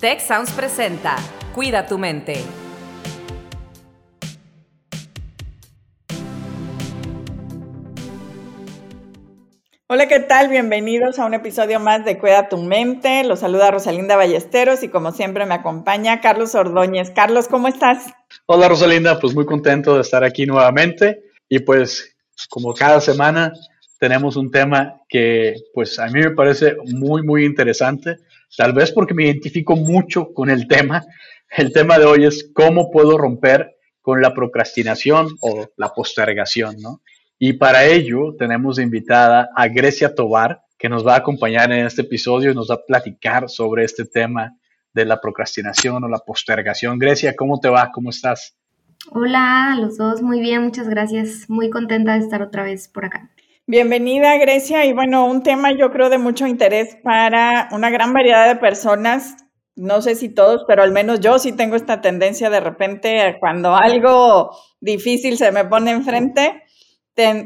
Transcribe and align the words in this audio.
Tech 0.00 0.20
Sounds 0.20 0.52
presenta 0.52 1.16
Cuida 1.56 1.84
tu 1.84 1.98
mente. 1.98 2.44
Hola, 9.88 10.06
¿qué 10.06 10.20
tal? 10.20 10.50
Bienvenidos 10.50 11.18
a 11.18 11.26
un 11.26 11.34
episodio 11.34 11.80
más 11.80 12.04
de 12.04 12.16
Cuida 12.16 12.48
tu 12.48 12.58
mente. 12.58 13.24
Los 13.24 13.40
saluda 13.40 13.72
Rosalinda 13.72 14.14
Ballesteros 14.14 14.84
y 14.84 14.88
como 14.88 15.10
siempre 15.10 15.46
me 15.46 15.54
acompaña 15.54 16.20
Carlos 16.20 16.54
Ordóñez. 16.54 17.10
Carlos, 17.10 17.48
¿cómo 17.48 17.66
estás? 17.66 18.06
Hola 18.46 18.68
Rosalinda, 18.68 19.18
pues 19.18 19.34
muy 19.34 19.46
contento 19.46 19.96
de 19.96 20.02
estar 20.02 20.22
aquí 20.22 20.46
nuevamente 20.46 21.24
y 21.48 21.58
pues 21.58 22.14
como 22.48 22.72
cada 22.72 23.00
semana 23.00 23.52
tenemos 23.98 24.36
un 24.36 24.52
tema 24.52 25.02
que 25.08 25.56
pues 25.74 25.98
a 25.98 26.06
mí 26.06 26.20
me 26.20 26.30
parece 26.30 26.76
muy 26.84 27.24
muy 27.24 27.44
interesante, 27.44 28.18
tal 28.56 28.72
vez 28.72 28.92
porque 28.92 29.14
me 29.14 29.24
identifico 29.24 29.76
mucho 29.76 30.32
con 30.32 30.50
el 30.50 30.66
tema. 30.66 31.04
El 31.56 31.72
tema 31.72 31.98
de 31.98 32.04
hoy 32.04 32.24
es 32.24 32.50
cómo 32.52 32.90
puedo 32.90 33.16
romper 33.18 33.76
con 34.00 34.20
la 34.20 34.34
procrastinación 34.34 35.28
o 35.40 35.66
la 35.76 35.88
postergación, 35.88 36.76
¿no? 36.80 37.02
Y 37.38 37.54
para 37.54 37.84
ello 37.84 38.34
tenemos 38.36 38.78
invitada 38.78 39.48
a 39.54 39.68
Grecia 39.68 40.14
Tobar, 40.14 40.62
que 40.78 40.88
nos 40.88 41.06
va 41.06 41.14
a 41.14 41.18
acompañar 41.18 41.70
en 41.72 41.86
este 41.86 42.02
episodio 42.02 42.50
y 42.50 42.54
nos 42.54 42.70
va 42.70 42.76
a 42.76 42.84
platicar 42.86 43.48
sobre 43.48 43.84
este 43.84 44.04
tema 44.04 44.56
de 44.92 45.04
la 45.04 45.20
procrastinación 45.20 46.02
o 46.02 46.08
la 46.08 46.18
postergación. 46.18 46.98
Grecia, 46.98 47.36
¿cómo 47.36 47.60
te 47.60 47.68
va? 47.68 47.90
¿Cómo 47.92 48.10
estás? 48.10 48.56
Hola 49.10 49.76
los 49.78 49.96
dos, 49.96 50.22
muy 50.22 50.40
bien, 50.40 50.62
muchas 50.62 50.88
gracias. 50.88 51.48
Muy 51.48 51.70
contenta 51.70 52.14
de 52.14 52.20
estar 52.20 52.42
otra 52.42 52.64
vez 52.64 52.88
por 52.88 53.04
acá. 53.04 53.30
Bienvenida, 53.70 54.38
Grecia. 54.38 54.86
Y 54.86 54.94
bueno, 54.94 55.26
un 55.26 55.42
tema 55.42 55.72
yo 55.72 55.92
creo 55.92 56.08
de 56.08 56.16
mucho 56.16 56.46
interés 56.46 56.96
para 57.04 57.68
una 57.70 57.90
gran 57.90 58.14
variedad 58.14 58.48
de 58.48 58.56
personas. 58.56 59.36
No 59.76 60.00
sé 60.00 60.14
si 60.14 60.30
todos, 60.30 60.64
pero 60.66 60.82
al 60.82 60.90
menos 60.90 61.20
yo 61.20 61.38
sí 61.38 61.52
tengo 61.52 61.76
esta 61.76 62.00
tendencia 62.00 62.48
de 62.48 62.60
repente 62.60 63.36
cuando 63.38 63.76
algo 63.76 64.56
difícil 64.80 65.36
se 65.36 65.52
me 65.52 65.66
pone 65.66 65.90
enfrente, 65.90 66.62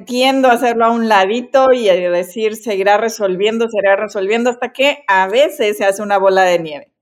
tiendo 0.06 0.46
a 0.46 0.52
hacerlo 0.52 0.84
a 0.84 0.92
un 0.92 1.08
ladito 1.08 1.72
y 1.72 1.86
decir 1.86 2.54
seguirá 2.54 2.98
resolviendo, 2.98 3.68
seguirá 3.68 3.96
resolviendo 3.96 4.48
hasta 4.48 4.72
que 4.72 5.02
a 5.08 5.26
veces 5.26 5.76
se 5.76 5.84
hace 5.84 6.02
una 6.02 6.18
bola 6.18 6.44
de 6.44 6.60
nieve. 6.60 6.92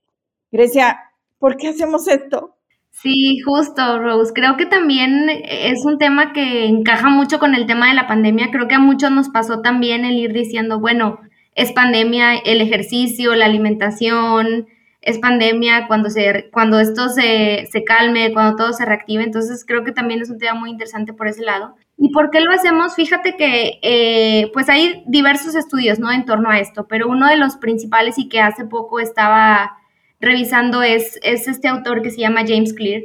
Grecia, 0.50 0.98
¿por 1.38 1.58
qué 1.58 1.68
hacemos 1.68 2.08
esto? 2.08 2.56
Sí, 2.90 3.40
justo, 3.40 3.98
Rose. 3.98 4.32
Creo 4.34 4.56
que 4.56 4.66
también 4.66 5.28
es 5.30 5.84
un 5.86 5.96
tema 5.98 6.32
que 6.32 6.66
encaja 6.66 7.08
mucho 7.08 7.38
con 7.38 7.54
el 7.54 7.66
tema 7.66 7.88
de 7.88 7.94
la 7.94 8.06
pandemia. 8.06 8.50
Creo 8.50 8.68
que 8.68 8.74
a 8.74 8.78
muchos 8.78 9.10
nos 9.10 9.30
pasó 9.30 9.62
también 9.62 10.04
el 10.04 10.16
ir 10.16 10.32
diciendo, 10.32 10.80
bueno, 10.80 11.18
es 11.54 11.72
pandemia 11.72 12.34
el 12.36 12.60
ejercicio, 12.60 13.34
la 13.34 13.46
alimentación, 13.46 14.66
es 15.02 15.18
pandemia 15.18 15.86
cuando, 15.86 16.10
se, 16.10 16.50
cuando 16.52 16.78
esto 16.78 17.08
se, 17.08 17.68
se 17.70 17.84
calme, 17.84 18.32
cuando 18.32 18.56
todo 18.56 18.72
se 18.72 18.84
reactive. 18.84 19.22
Entonces 19.22 19.64
creo 19.66 19.82
que 19.82 19.92
también 19.92 20.20
es 20.20 20.30
un 20.30 20.38
tema 20.38 20.54
muy 20.58 20.70
interesante 20.70 21.14
por 21.14 21.26
ese 21.26 21.42
lado. 21.42 21.76
¿Y 21.96 22.12
por 22.12 22.30
qué 22.30 22.40
lo 22.40 22.52
hacemos? 22.52 22.94
Fíjate 22.94 23.36
que 23.36 23.78
eh, 23.82 24.50
pues 24.52 24.68
hay 24.68 25.04
diversos 25.06 25.54
estudios 25.54 25.98
¿no? 25.98 26.10
en 26.12 26.24
torno 26.24 26.50
a 26.50 26.58
esto, 26.58 26.86
pero 26.86 27.08
uno 27.08 27.28
de 27.28 27.36
los 27.36 27.56
principales 27.56 28.18
y 28.18 28.28
que 28.28 28.40
hace 28.40 28.64
poco 28.64 29.00
estaba 29.00 29.79
revisando 30.20 30.82
es, 30.82 31.18
es 31.22 31.48
este 31.48 31.68
autor 31.68 32.02
que 32.02 32.10
se 32.10 32.20
llama 32.20 32.44
James 32.46 32.74
Clear, 32.74 33.02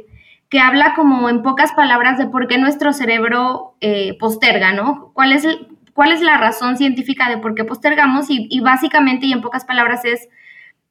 que 0.48 0.60
habla 0.60 0.94
como 0.94 1.28
en 1.28 1.42
pocas 1.42 1.72
palabras 1.72 2.18
de 2.18 2.26
por 2.26 2.46
qué 2.46 2.58
nuestro 2.58 2.92
cerebro 2.92 3.76
eh, 3.80 4.16
posterga, 4.18 4.72
¿no? 4.72 5.10
¿Cuál 5.14 5.32
es, 5.32 5.46
¿Cuál 5.94 6.12
es 6.12 6.20
la 6.20 6.36
razón 6.36 6.76
científica 6.76 7.28
de 7.28 7.38
por 7.38 7.54
qué 7.54 7.64
postergamos? 7.64 8.30
Y, 8.30 8.46
y 8.50 8.60
básicamente 8.60 9.26
y 9.26 9.32
en 9.32 9.40
pocas 9.40 9.64
palabras 9.64 10.04
es 10.04 10.28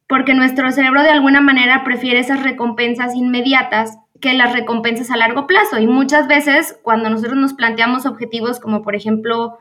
porque 0.07 0.33
nuestro 0.33 0.71
cerebro 0.71 1.01
de 1.01 1.09
alguna 1.09 1.41
manera 1.41 1.83
prefiere 1.83 2.19
esas 2.19 2.43
recompensas 2.43 3.15
inmediatas 3.15 3.97
que 4.21 4.33
las 4.33 4.53
recompensas 4.53 5.11
a 5.11 5.17
largo 5.17 5.47
plazo. 5.47 5.79
Y 5.79 5.87
muchas 5.87 6.27
veces 6.27 6.79
cuando 6.83 7.09
nosotros 7.09 7.37
nos 7.37 7.53
planteamos 7.53 8.05
objetivos 8.05 8.59
como 8.59 8.81
por 8.81 8.95
ejemplo 8.95 9.59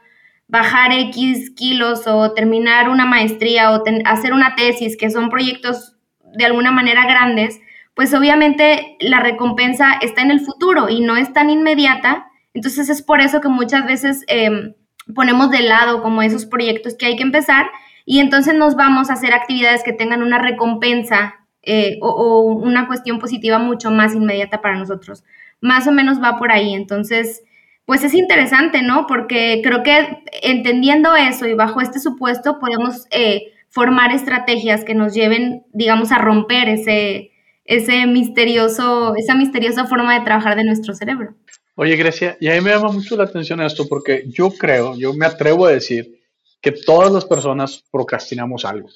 bajar 0.48 0.92
X 0.92 1.50
kilos 1.56 2.06
o 2.06 2.32
terminar 2.32 2.88
una 2.88 3.06
maestría 3.06 3.72
o 3.72 3.82
hacer 4.04 4.32
una 4.32 4.54
tesis, 4.54 4.96
que 4.96 5.10
son 5.10 5.30
proyectos 5.30 5.93
de 6.36 6.44
alguna 6.44 6.70
manera 6.70 7.06
grandes, 7.06 7.60
pues 7.94 8.12
obviamente 8.14 8.96
la 9.00 9.20
recompensa 9.20 9.94
está 10.00 10.22
en 10.22 10.30
el 10.30 10.40
futuro 10.40 10.88
y 10.88 11.00
no 11.00 11.16
es 11.16 11.32
tan 11.32 11.50
inmediata. 11.50 12.26
Entonces 12.52 12.88
es 12.88 13.02
por 13.02 13.20
eso 13.20 13.40
que 13.40 13.48
muchas 13.48 13.86
veces 13.86 14.24
em, 14.26 14.74
ponemos 15.14 15.50
de 15.50 15.60
lado 15.60 16.02
como 16.02 16.22
esos 16.22 16.46
proyectos 16.46 16.94
que 16.94 17.06
hay 17.06 17.16
que 17.16 17.22
empezar 17.22 17.66
y 18.04 18.20
entonces 18.20 18.54
nos 18.54 18.76
vamos 18.76 19.10
a 19.10 19.14
hacer 19.14 19.32
actividades 19.32 19.82
que 19.82 19.92
tengan 19.92 20.22
una 20.22 20.38
recompensa 20.38 21.36
eh, 21.62 21.98
o, 22.02 22.42
una 22.42 22.86
cuestión 22.86 23.18
positiva 23.18 23.58
mucho 23.58 23.90
más 23.90 24.14
inmediata 24.14 24.60
para 24.60 24.76
nosotros. 24.76 25.24
Más 25.60 25.86
o 25.86 25.92
menos 25.92 26.22
va 26.22 26.36
por 26.36 26.52
ahí. 26.52 26.74
Entonces, 26.74 27.42
pues 27.86 28.04
es 28.04 28.14
interesante, 28.14 28.82
¿no? 28.82 29.06
Porque 29.06 29.60
creo 29.64 29.82
que 29.82 30.22
entendiendo 30.42 31.14
eso 31.16 31.46
y 31.46 31.54
bajo 31.54 31.80
este 31.80 32.00
supuesto 32.00 32.58
podemos 32.58 33.06
eh, 33.10 33.53
formar 33.74 34.12
estrategias 34.12 34.84
que 34.84 34.94
nos 34.94 35.14
lleven, 35.14 35.64
digamos, 35.72 36.12
a 36.12 36.18
romper 36.18 36.68
ese, 36.68 37.32
ese 37.64 38.06
misterioso, 38.06 39.16
esa 39.16 39.34
misteriosa 39.34 39.86
forma 39.86 40.16
de 40.16 40.24
trabajar 40.24 40.56
de 40.56 40.64
nuestro 40.64 40.94
cerebro. 40.94 41.34
Oye, 41.74 41.96
Grecia, 41.96 42.36
y 42.40 42.48
a 42.48 42.54
mí 42.54 42.60
me 42.60 42.70
llama 42.70 42.92
mucho 42.92 43.16
la 43.16 43.24
atención 43.24 43.60
esto 43.60 43.88
porque 43.88 44.26
yo 44.28 44.50
creo, 44.50 44.96
yo 44.96 45.12
me 45.12 45.26
atrevo 45.26 45.66
a 45.66 45.72
decir 45.72 46.20
que 46.62 46.70
todas 46.70 47.12
las 47.12 47.24
personas 47.24 47.82
procrastinamos 47.90 48.64
algo. 48.64 48.88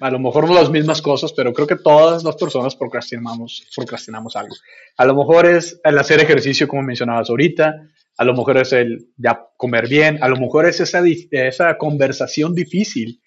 A 0.00 0.10
lo 0.10 0.18
mejor 0.18 0.48
no 0.48 0.54
las 0.54 0.68
mismas 0.68 1.00
cosas, 1.00 1.32
pero 1.32 1.52
creo 1.52 1.68
que 1.68 1.76
todas 1.76 2.24
las 2.24 2.34
personas 2.34 2.74
procrastinamos, 2.74 3.68
procrastinamos 3.76 4.34
algo. 4.34 4.56
A 4.96 5.04
lo 5.04 5.14
mejor 5.14 5.46
es 5.46 5.80
el 5.84 5.96
hacer 5.96 6.18
ejercicio, 6.18 6.66
como 6.66 6.82
mencionabas 6.82 7.30
ahorita, 7.30 7.88
a 8.16 8.24
lo 8.24 8.34
mejor 8.34 8.58
es 8.58 8.72
el 8.72 9.10
ya 9.16 9.46
comer 9.56 9.88
bien, 9.88 10.18
a 10.20 10.28
lo 10.28 10.36
mejor 10.36 10.66
es 10.66 10.80
esa, 10.80 11.04
esa 11.30 11.78
conversación 11.78 12.52
difícil 12.52 13.20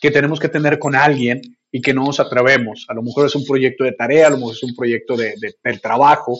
que 0.00 0.10
tenemos 0.10 0.40
que 0.40 0.48
tener 0.48 0.78
con 0.78 0.94
alguien 0.94 1.40
y 1.70 1.80
que 1.80 1.94
no 1.94 2.04
nos 2.04 2.20
atrevemos. 2.20 2.86
A 2.88 2.94
lo 2.94 3.02
mejor 3.02 3.26
es 3.26 3.34
un 3.34 3.44
proyecto 3.44 3.84
de 3.84 3.92
tarea, 3.92 4.28
a 4.28 4.30
lo 4.30 4.36
mejor 4.36 4.54
es 4.54 4.62
un 4.62 4.74
proyecto 4.74 5.16
de, 5.16 5.34
de, 5.40 5.54
del 5.62 5.80
trabajo 5.80 6.38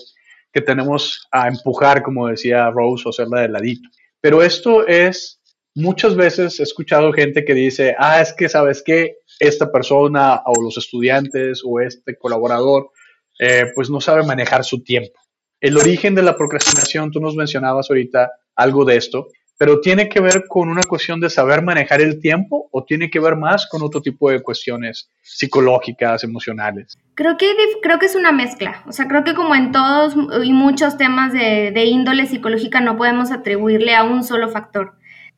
que 0.53 0.61
tenemos 0.61 1.27
a 1.33 1.49
empujar, 1.49 2.03
como 2.03 2.29
decía 2.29 2.71
Rose, 2.71 3.03
o 3.07 3.11
hacerla 3.11 3.41
de 3.41 3.49
ladito. 3.49 3.89
Pero 4.21 4.43
esto 4.43 4.87
es 4.87 5.41
muchas 5.75 6.15
veces 6.15 6.61
he 6.61 6.63
escuchado 6.63 7.13
gente 7.13 7.45
que 7.45 7.55
dice, 7.55 7.95
ah, 7.99 8.21
es 8.21 8.33
que 8.33 8.49
sabes 8.49 8.83
que 8.83 9.19
esta 9.41 9.71
persona 9.71 10.43
o 10.47 10.63
los 10.63 10.79
estudiantes 10.79 11.63
o 11.65 11.81
este 11.81 12.17
colaborador, 12.17 12.91
eh, 13.39 13.67
pues 13.75 13.91
no 13.91 14.01
sabe 14.01 14.23
manejar 14.23 14.65
su 14.65 14.83
tiempo. 14.83 15.21
El 15.61 15.77
origen 15.77 16.15
de 16.15 16.23
la 16.23 16.37
procrastinación, 16.37 17.11
tú 17.11 17.21
nos 17.21 17.35
mencionabas 17.35 17.91
ahorita 17.91 18.31
algo 18.55 18.85
de 18.85 18.97
esto, 18.97 19.29
pero 19.59 19.81
tiene 19.81 20.09
que 20.09 20.21
ver 20.21 20.45
con 20.49 20.69
una 20.69 20.83
cuestión 20.83 21.21
de 21.21 21.31
saber 21.31 21.63
manejar 21.63 22.01
el 22.01 22.21
tiempo 22.21 22.69
o 22.73 22.85
tiene 22.85 23.11
que 23.11 23.21
ver 23.21 23.37
más 23.37 23.67
con 23.67 23.83
otro 23.83 24.01
tipo 24.01 24.31
de 24.31 24.43
cuestiones 24.43 25.11
psicológicas, 25.23 26.25
emocionales. 26.25 26.99
Creo 27.15 27.37
que, 27.37 27.55
creo 27.83 27.99
que 27.99 28.07
es 28.07 28.17
una 28.17 28.33
mezcla. 28.33 28.83
O 28.87 28.93
sea, 28.93 29.07
creo 29.07 29.25
que 29.25 29.35
como 29.35 29.55
en 29.55 29.73
todos 29.73 30.17
y 30.43 30.53
muchos 30.53 30.97
temas 30.97 31.33
de, 31.33 31.71
de 31.73 31.85
índole 31.85 32.27
psicológica 32.27 32.81
no 32.81 32.97
podemos 32.97 33.31
atribuirle 33.31 33.95
a 33.95 34.05
un 34.05 34.25
solo 34.25 34.49
factor 34.49 34.95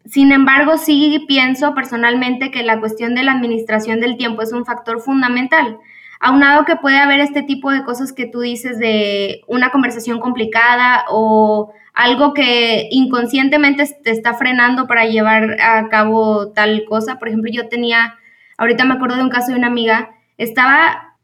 sin 0.06 0.30
embargo, 0.30 0.78
sí 0.78 1.24
pienso 1.26 1.74
personalmente 1.74 2.50
que 2.50 2.62
la 2.62 2.78
cuestión 2.78 3.14
de 3.14 3.24
la 3.24 3.32
administración 3.32 4.00
del 4.00 4.16
tiempo 4.16 4.42
es 4.42 4.52
un 4.52 4.64
factor 4.64 5.00
fundamental. 5.00 5.78
Aunado 6.20 6.64
que 6.64 6.76
puede 6.76 6.98
haber 6.98 7.20
este 7.20 7.42
tipo 7.42 7.70
de 7.70 7.84
cosas 7.84 8.12
que 8.12 8.26
tú 8.26 8.40
dices 8.40 8.78
de 8.78 9.42
una 9.46 9.70
conversación 9.70 10.20
complicada 10.20 11.04
o 11.10 11.72
algo 11.92 12.34
que 12.34 12.88
inconscientemente 12.90 13.84
te 14.02 14.10
está 14.10 14.34
frenando 14.34 14.86
para 14.86 15.06
llevar 15.06 15.60
a 15.60 15.88
cabo 15.88 16.52
tal 16.52 16.84
cosa. 16.88 17.18
Por 17.18 17.28
ejemplo, 17.28 17.50
yo 17.52 17.68
tenía, 17.68 18.16
ahorita 18.58 18.84
me 18.84 18.94
acuerdo 18.94 19.16
de 19.16 19.22
un 19.22 19.30
caso 19.30 19.52
de 19.52 19.58
una 19.58 19.66
amiga, 19.66 20.10
estaba 20.38 21.16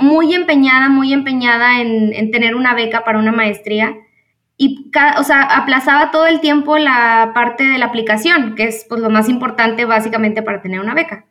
muy 0.00 0.34
empeñada, 0.34 0.88
muy 0.88 1.12
empeñada 1.12 1.80
en, 1.80 2.12
en 2.14 2.30
tener 2.30 2.54
una 2.54 2.74
beca 2.74 3.04
para 3.04 3.18
una 3.18 3.32
maestría 3.32 3.96
y, 4.58 4.90
o 5.18 5.22
sea, 5.22 5.42
aplazaba 5.42 6.10
todo 6.10 6.26
el 6.26 6.40
tiempo 6.40 6.78
la 6.78 7.32
parte 7.34 7.64
de 7.64 7.78
la 7.78 7.86
aplicación, 7.86 8.54
que 8.54 8.64
es 8.64 8.86
pues, 8.88 9.00
lo 9.00 9.10
más 9.10 9.28
importante 9.28 9.84
básicamente 9.84 10.42
para 10.42 10.62
tener 10.62 10.80
una 10.80 10.94
beca. 10.94 11.26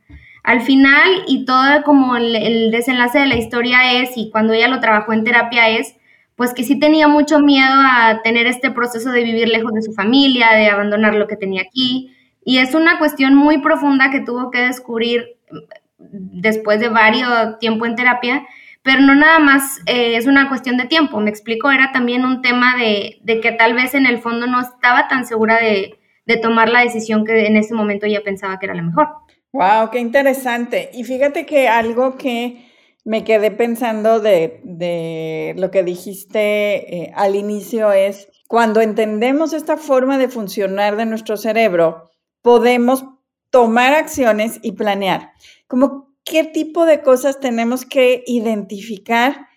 Al 0.45 0.62
final, 0.62 1.24
y 1.27 1.45
todo 1.45 1.83
como 1.83 2.15
el, 2.15 2.71
desenlace 2.71 3.19
de 3.19 3.25
la 3.25 3.36
historia 3.36 4.01
es, 4.01 4.15
y 4.15 4.30
cuando 4.31 4.53
ella 4.53 4.68
lo 4.68 4.80
trabajó 4.80 5.13
en 5.13 5.24
terapia 5.24 5.69
es, 5.69 5.95
pues 6.36 6.53
que 6.53 6.63
sí 6.63 6.80
tenía 6.80 7.07
mucho 7.07 7.39
miedo 7.39 7.74
a 7.74 8.21
tener 8.24 8.47
este 8.47 8.71
proceso 8.71 9.12
de 9.12 9.24
vivir 9.24 9.47
lejos 9.47 9.74
de 9.74 9.81
su 9.81 9.94
familia, 9.94 10.51
de 10.51 10.69
abandonar 10.69 11.15
lo 11.15 11.27
que 11.27 11.38
tenía 11.38 11.62
aquí. 11.62 12.15
Y 12.44 12.59
es 12.59 12.75
una 12.75 13.00
cuestión 13.00 13.36
muy 13.36 13.59
profunda 13.59 14.12
que 14.12 14.19
tuvo 14.19 14.51
que 14.51 14.62
descubrir 14.62 15.38
mm, 15.51 16.42
después 16.42 16.80
de 16.80 16.89
varios 16.89 17.57
tiempo 17.59 17.86
en 17.86 17.95
terapia 17.95 18.45
pero 18.86 19.01
no 19.01 19.15
nada 19.15 19.39
más 19.39 19.81
eh, 19.88 20.15
es 20.15 20.27
una 20.27 20.48
cuestión 20.48 20.77
de 20.77 20.86
tiempo, 20.86 21.19
me 21.19 21.31
explico, 21.31 21.71
era 21.71 21.91
también 21.91 22.24
un 22.24 22.44
tema 22.44 22.75
de, 22.77 23.19
que 23.41 23.51
tal 23.51 23.74
vez 23.74 23.95
en 23.95 24.06
el 24.06 24.19
fondo 24.19 24.45
no 24.45 24.62
estaba 24.62 25.07
tan 25.07 25.25
segura 25.25 25.57
de, 25.57 25.98
tomar 26.39 26.69
la 26.69 26.81
decisión 26.81 27.25
que 27.25 27.48
en 27.48 27.57
ese 27.57 27.74
momento 27.74 28.06
ella 28.06 28.21
pensaba 28.24 28.59
que 28.59 28.68
era 28.68 28.75
la 28.75 28.83
mejor. 28.83 29.07
Wow, 29.55 29.89
qué 29.89 29.99
interesante. 29.99 30.89
Y 30.91 31.05
fíjate 31.05 31.45
que 31.45 31.69
algo 31.69 32.17
que 32.17 32.69
me 33.05 33.23
quedé 33.23 33.51
pensando 33.51 34.19
de, 34.19 35.53
lo 35.55 35.71
que 35.71 35.81
dijiste 35.81 37.03
eh, 37.03 37.13
al 37.15 37.37
inicio 37.37 37.93
es, 37.93 38.27
cuando 38.49 38.81
entendemos 38.81 39.53
esta 39.53 39.77
forma 39.77 40.17
de 40.17 40.27
funcionar 40.27 40.97
de 40.97 41.05
nuestro 41.05 41.37
cerebro, 41.37 42.11
podemos 42.41 43.05
tomar 43.49 43.93
acciones 43.93 44.59
y 44.61 44.73
planear. 44.73 45.31
Como 45.67 46.13
qué 46.25 46.43
tipo 46.43 46.85
de 46.85 47.01
cosas 47.01 47.39
tenemos 47.39 47.85
que 47.85 48.25
identificar 48.27 49.47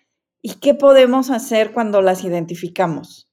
y 0.41 0.61
qué 0.61 0.75
podemos 0.75 1.29
hacer 1.29 1.73
cuando 1.73 2.01
las 2.01 2.23
identificamos. 2.23 3.28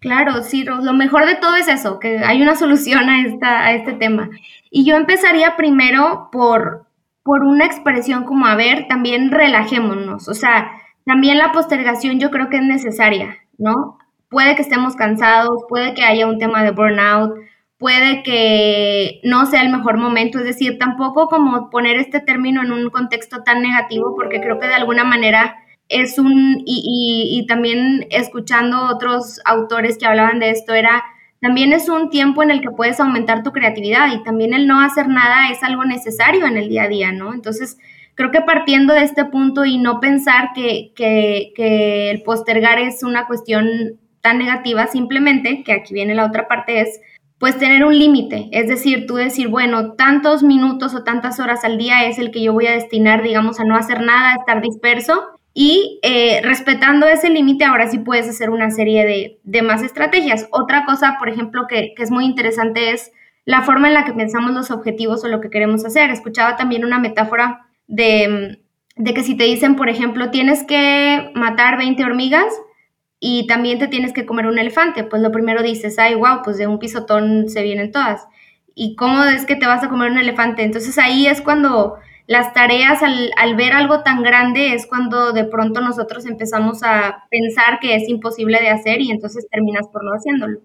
Claro, 0.00 0.42
sí, 0.42 0.64
lo 0.64 0.92
mejor 0.92 1.26
de 1.26 1.34
todo 1.34 1.56
es 1.56 1.66
eso, 1.66 1.98
que 1.98 2.18
hay 2.18 2.40
una 2.40 2.54
solución 2.54 3.08
a, 3.08 3.22
esta, 3.22 3.64
a 3.66 3.72
este 3.72 3.94
tema. 3.94 4.30
Y 4.70 4.84
yo 4.84 4.96
empezaría 4.96 5.56
primero 5.56 6.28
por, 6.30 6.86
por 7.24 7.42
una 7.42 7.66
expresión 7.66 8.24
como, 8.24 8.46
a 8.46 8.54
ver, 8.54 8.86
también 8.88 9.32
relajémonos, 9.32 10.28
o 10.28 10.34
sea, 10.34 10.70
también 11.04 11.38
la 11.38 11.52
postergación 11.52 12.20
yo 12.20 12.30
creo 12.30 12.48
que 12.48 12.58
es 12.58 12.62
necesaria, 12.62 13.38
¿no? 13.56 13.98
Puede 14.28 14.54
que 14.54 14.62
estemos 14.62 14.94
cansados, 14.94 15.64
puede 15.68 15.94
que 15.94 16.04
haya 16.04 16.26
un 16.26 16.38
tema 16.38 16.62
de 16.62 16.70
burnout, 16.70 17.34
puede 17.78 18.22
que 18.22 19.20
no 19.24 19.46
sea 19.46 19.62
el 19.62 19.70
mejor 19.70 19.96
momento, 19.96 20.38
es 20.38 20.44
decir, 20.44 20.78
tampoco 20.78 21.28
como 21.28 21.70
poner 21.70 21.96
este 21.96 22.20
término 22.20 22.62
en 22.62 22.72
un 22.72 22.90
contexto 22.90 23.42
tan 23.42 23.62
negativo, 23.62 24.14
porque 24.14 24.40
creo 24.40 24.60
que 24.60 24.68
de 24.68 24.74
alguna 24.74 25.02
manera 25.02 25.56
es 25.88 26.18
un, 26.18 26.62
y, 26.66 27.44
también 27.48 28.06
escuchando 28.10 28.86
otros 28.86 29.40
autores 29.44 29.96
que 29.98 30.06
hablaban 30.06 30.38
de 30.38 30.50
esto, 30.50 30.74
era, 30.74 31.02
también 31.40 31.72
es 31.72 31.88
un 31.88 32.10
tiempo 32.10 32.42
en 32.42 32.50
el 32.50 32.60
que 32.60 32.70
puedes 32.70 33.00
aumentar 33.00 33.42
tu 33.42 33.52
creatividad 33.52 34.12
y 34.12 34.22
también 34.22 34.52
el 34.52 34.66
no 34.66 34.80
hacer 34.80 35.08
nada 35.08 35.50
es 35.50 35.62
algo 35.62 35.84
necesario 35.84 36.46
en 36.46 36.56
el 36.56 36.68
día 36.68 36.84
a 36.84 36.88
día, 36.88 37.12
¿no? 37.12 37.32
Entonces, 37.32 37.78
creo 38.14 38.30
que 38.30 38.42
partiendo 38.42 38.92
de 38.92 39.04
este 39.04 39.24
punto 39.24 39.64
y 39.64 39.78
no 39.78 40.00
pensar 40.00 40.50
que, 40.54 40.92
que, 40.94 41.52
que 41.56 42.10
el 42.10 42.22
postergar 42.22 42.78
es 42.78 43.02
una 43.02 43.26
cuestión 43.26 43.98
tan 44.20 44.38
negativa, 44.38 44.88
simplemente, 44.88 45.62
que 45.62 45.72
aquí 45.72 45.94
viene 45.94 46.14
la 46.14 46.26
otra 46.26 46.48
parte, 46.48 46.80
es 46.80 47.00
pues 47.38 47.56
tener 47.56 47.84
un 47.84 47.96
límite, 47.96 48.48
es 48.50 48.66
decir, 48.66 49.06
tú 49.06 49.14
decir, 49.14 49.46
bueno, 49.46 49.92
tantos 49.92 50.42
minutos 50.42 50.92
o 50.94 51.04
tantas 51.04 51.38
horas 51.38 51.64
al 51.64 51.78
día 51.78 52.04
es 52.08 52.18
el 52.18 52.32
que 52.32 52.42
yo 52.42 52.52
voy 52.52 52.66
a 52.66 52.72
destinar, 52.72 53.22
digamos, 53.22 53.60
a 53.60 53.64
no 53.64 53.76
hacer 53.76 54.00
nada, 54.02 54.32
a 54.32 54.34
estar 54.34 54.60
disperso 54.60 55.37
y 55.60 55.98
eh, 56.02 56.40
respetando 56.44 57.08
ese 57.08 57.30
límite, 57.30 57.64
ahora 57.64 57.88
sí 57.88 57.98
puedes 57.98 58.28
hacer 58.28 58.48
una 58.50 58.70
serie 58.70 59.04
de, 59.04 59.40
de 59.42 59.62
más 59.62 59.82
estrategias. 59.82 60.46
Otra 60.52 60.84
cosa, 60.84 61.16
por 61.18 61.28
ejemplo, 61.28 61.66
que, 61.68 61.94
que, 61.96 62.04
es 62.04 62.12
muy 62.12 62.26
interesante 62.26 62.92
es 62.92 63.10
la 63.44 63.62
forma 63.62 63.88
en 63.88 63.94
la 63.94 64.04
que 64.04 64.12
pensamos 64.12 64.52
los 64.52 64.70
objetivos 64.70 65.24
o 65.24 65.28
lo 65.28 65.40
que 65.40 65.50
queremos 65.50 65.84
hacer. 65.84 66.10
Escuchaba 66.10 66.54
también 66.54 66.84
una 66.84 67.00
metáfora 67.00 67.66
de, 67.88 68.60
de 68.94 69.14
que 69.14 69.24
si 69.24 69.36
te 69.36 69.42
dicen, 69.42 69.74
por 69.74 69.88
ejemplo, 69.88 70.30
tienes 70.30 70.62
que 70.62 71.32
matar 71.34 71.76
20 71.76 72.04
hormigas, 72.04 72.54
y 73.18 73.48
también 73.48 73.80
te 73.80 73.88
tienes 73.88 74.12
que 74.12 74.24
comer 74.24 74.46
un 74.46 74.60
elefante, 74.60 75.02
pues 75.02 75.20
lo 75.22 75.32
primero 75.32 75.60
dices, 75.64 75.98
ay, 75.98 76.14
wow, 76.14 76.42
pues 76.44 76.56
de 76.56 76.68
un 76.68 76.78
pisotón 76.78 77.48
se 77.48 77.64
vienen 77.64 77.90
todas. 77.90 78.28
¿Y 78.76 78.94
cómo 78.94 79.24
es 79.24 79.44
que 79.44 79.56
te 79.56 79.66
vas 79.66 79.82
a 79.82 79.88
comer 79.88 80.12
un 80.12 80.18
elefante? 80.18 80.62
Entonces 80.62 80.98
ahí 80.98 81.26
es 81.26 81.40
cuando 81.40 81.96
las 82.28 82.52
tareas, 82.52 83.02
al, 83.02 83.56
ver 83.56 83.72
algo 83.72 84.02
tan 84.02 84.22
grande, 84.22 84.74
es 84.74 84.86
cuando 84.86 85.32
de 85.32 85.44
pronto 85.44 85.80
nosotros 85.80 86.26
empezamos 86.26 86.82
a 86.82 87.24
pensar 87.30 87.80
que 87.80 87.96
es 87.96 88.06
imposible 88.06 88.60
de 88.60 88.68
hacer 88.68 89.00
y 89.00 89.10
entonces 89.10 89.48
terminas 89.50 89.88
por 89.88 90.04
no 90.04 90.10
haciéndolo. 90.12 90.60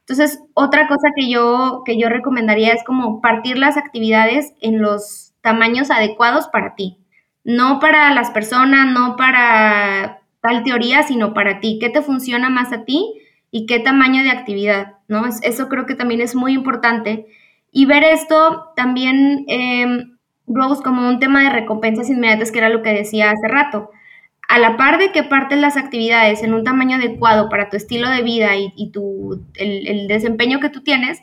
Entonces, 0.00 0.40
otra 0.54 0.88
cosa 0.88 1.10
que 1.14 1.28
yo, 1.30 1.82
que 1.84 1.98
yo 1.98 2.08
recomendaría 2.08 2.72
es 2.72 2.82
como 2.82 3.20
partir 3.20 3.58
las 3.58 3.76
actividades 3.76 4.54
en 4.62 4.80
los 4.80 5.34
tamaños 5.42 5.90
adecuados 5.90 6.48
para 6.48 6.74
ti. 6.76 6.96
No 7.44 7.78
para 7.78 8.14
las 8.14 8.30
personas, 8.30 8.90
no 8.90 9.16
para 9.16 10.22
tal 10.40 10.64
teoría, 10.64 11.02
sino 11.02 11.34
para 11.34 11.60
ti, 11.60 11.78
qué 11.78 11.90
te 11.90 12.00
funciona 12.00 12.48
más 12.48 12.72
a 12.72 12.84
ti 12.84 13.20
y 13.50 13.66
qué 13.66 13.80
tamaño 13.80 14.22
de 14.22 14.30
actividad, 14.30 14.94
¿no? 15.08 15.24
Eso 15.42 15.68
creo 15.68 15.84
que 15.84 15.94
también 15.94 16.22
es 16.22 16.34
muy 16.34 16.54
importante. 16.54 17.26
Y 17.70 17.84
ver 17.84 18.02
esto 18.02 18.72
también, 18.76 19.44
eh, 19.48 20.06
Rose, 20.54 20.82
como 20.82 21.08
un 21.08 21.18
tema 21.18 21.42
de 21.42 21.50
recompensas 21.50 22.10
inmediatas, 22.10 22.50
que 22.50 22.58
era 22.58 22.68
lo 22.68 22.82
que 22.82 22.92
decía 22.92 23.30
hace 23.30 23.48
rato. 23.48 23.90
A 24.48 24.58
la 24.58 24.76
par 24.76 24.98
de 24.98 25.12
que 25.12 25.22
partes 25.22 25.58
las 25.58 25.76
actividades 25.76 26.42
en 26.42 26.54
un 26.54 26.64
tamaño 26.64 26.96
adecuado 26.96 27.48
para 27.48 27.68
tu 27.70 27.76
estilo 27.76 28.10
de 28.10 28.22
vida 28.22 28.50
y, 28.56 28.90
tu, 28.90 29.44
el, 29.54 29.86
el 29.88 30.08
desempeño 30.08 30.60
que 30.60 30.68
tú 30.68 30.82
tienes, 30.82 31.20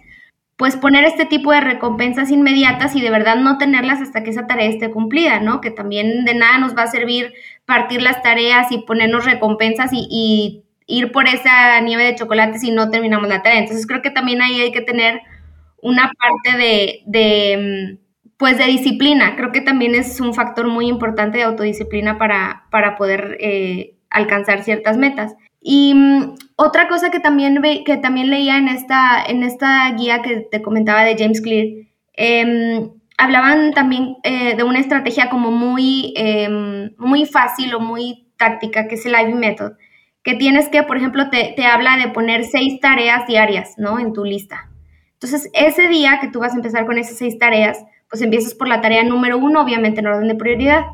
pues 0.59 0.75
poner 0.75 1.05
este 1.05 1.25
tipo 1.25 1.53
de 1.53 1.61
recompensas 1.61 2.31
inmediatas 2.31 2.93
y 2.93 3.01
de 3.01 3.09
verdad 3.09 3.37
no 3.37 3.57
tenerlas 3.57 4.01
hasta 4.01 4.23
que 4.23 4.31
esa 4.31 4.45
tarea 4.45 4.67
esté 4.67 4.91
cumplida, 4.91 5.39
¿no? 5.39 5.61
Que 5.61 5.71
también 5.71 6.25
de 6.25 6.33
nada 6.33 6.57
nos 6.57 6.75
va 6.75 6.83
a 6.83 6.87
servir 6.87 7.33
partir 7.65 8.01
las 8.01 8.21
tareas 8.23 8.69
y 8.71 8.79
ponernos 8.79 9.23
recompensas 9.23 9.91
y, 9.93 10.63
ir 10.85 11.11
por 11.11 11.27
esa 11.27 11.79
nieve 11.81 12.03
de 12.03 12.15
chocolate 12.15 12.59
si 12.59 12.71
no 12.71 12.89
terminamos 12.89 13.29
la 13.29 13.41
tarea. 13.41 13.59
Entonces 13.59 13.87
creo 13.87 14.01
que 14.01 14.09
también 14.09 14.41
ahí 14.41 14.59
hay 14.59 14.71
que 14.71 14.81
tener 14.81 15.21
una 15.81 16.11
parte 16.19 16.57
de, 17.05 17.97
mm, 17.97 18.08
pues 18.39 18.57
de 18.57 18.63
disciplina. 18.65 19.35
Creo 19.35 19.51
que 19.51 19.59
también 19.59 19.93
es 19.93 20.21
un 20.21 20.33
factor 20.33 20.65
muy 20.69 20.87
importante 20.87 21.37
de 21.37 21.43
autodisciplina 21.43 22.17
para, 22.17 22.63
para 22.71 22.95
poder 22.95 23.37
eh, 23.41 23.97
alcanzar 24.09 24.63
ciertas 24.63 24.97
metas. 24.97 25.35
Y 25.61 25.93
mm, 25.93 26.35
otra 26.55 26.87
cosa 26.87 27.11
que 27.11 27.19
también, 27.19 27.61
que 27.85 27.97
también 27.97 28.29
leía 28.29 28.57
en 28.57 28.69
esta, 28.69 29.21
en 29.27 29.43
esta 29.43 29.91
guía 29.91 30.21
que 30.21 30.47
te 30.49 30.61
comentaba 30.61 31.03
de 31.03 31.17
James 31.17 31.41
Clear, 31.41 31.67
em, 32.13 32.91
hablaban 33.17 33.73
también 33.73 34.15
eh, 34.23 34.55
de 34.55 34.63
una 34.63 34.79
estrategia 34.79 35.29
como 35.29 35.51
muy, 35.51 36.13
em, 36.15 36.91
muy 36.97 37.25
fácil 37.25 37.73
o 37.75 37.81
muy 37.81 38.31
táctica, 38.37 38.87
que 38.87 38.95
es 38.95 39.05
el 39.05 39.19
Ivy 39.19 39.33
Method, 39.33 39.73
que 40.23 40.35
tienes 40.35 40.69
que, 40.69 40.83
por 40.83 40.95
ejemplo, 40.95 41.29
te, 41.29 41.53
te, 41.57 41.65
habla 41.65 41.97
de 41.97 42.07
poner 42.07 42.45
seis 42.45 42.79
tareas 42.79 43.27
diarias, 43.27 43.73
¿no? 43.77 43.99
En 43.99 44.13
tu 44.13 44.23
lista. 44.23 44.69
Entonces, 45.15 45.49
ese 45.53 45.89
día 45.89 46.19
que 46.21 46.29
tú 46.29 46.39
vas 46.39 46.53
a 46.53 46.55
empezar 46.55 46.85
con 46.85 46.97
esas 46.97 47.17
seis 47.17 47.37
tareas, 47.37 47.83
pues 48.09 48.21
empiezas 48.21 48.53
por 48.53 48.67
la 48.67 48.81
tarea 48.81 49.03
número 49.03 49.37
uno, 49.37 49.61
obviamente 49.61 49.99
en 49.99 50.07
orden 50.07 50.27
de 50.27 50.35
prioridad 50.35 50.85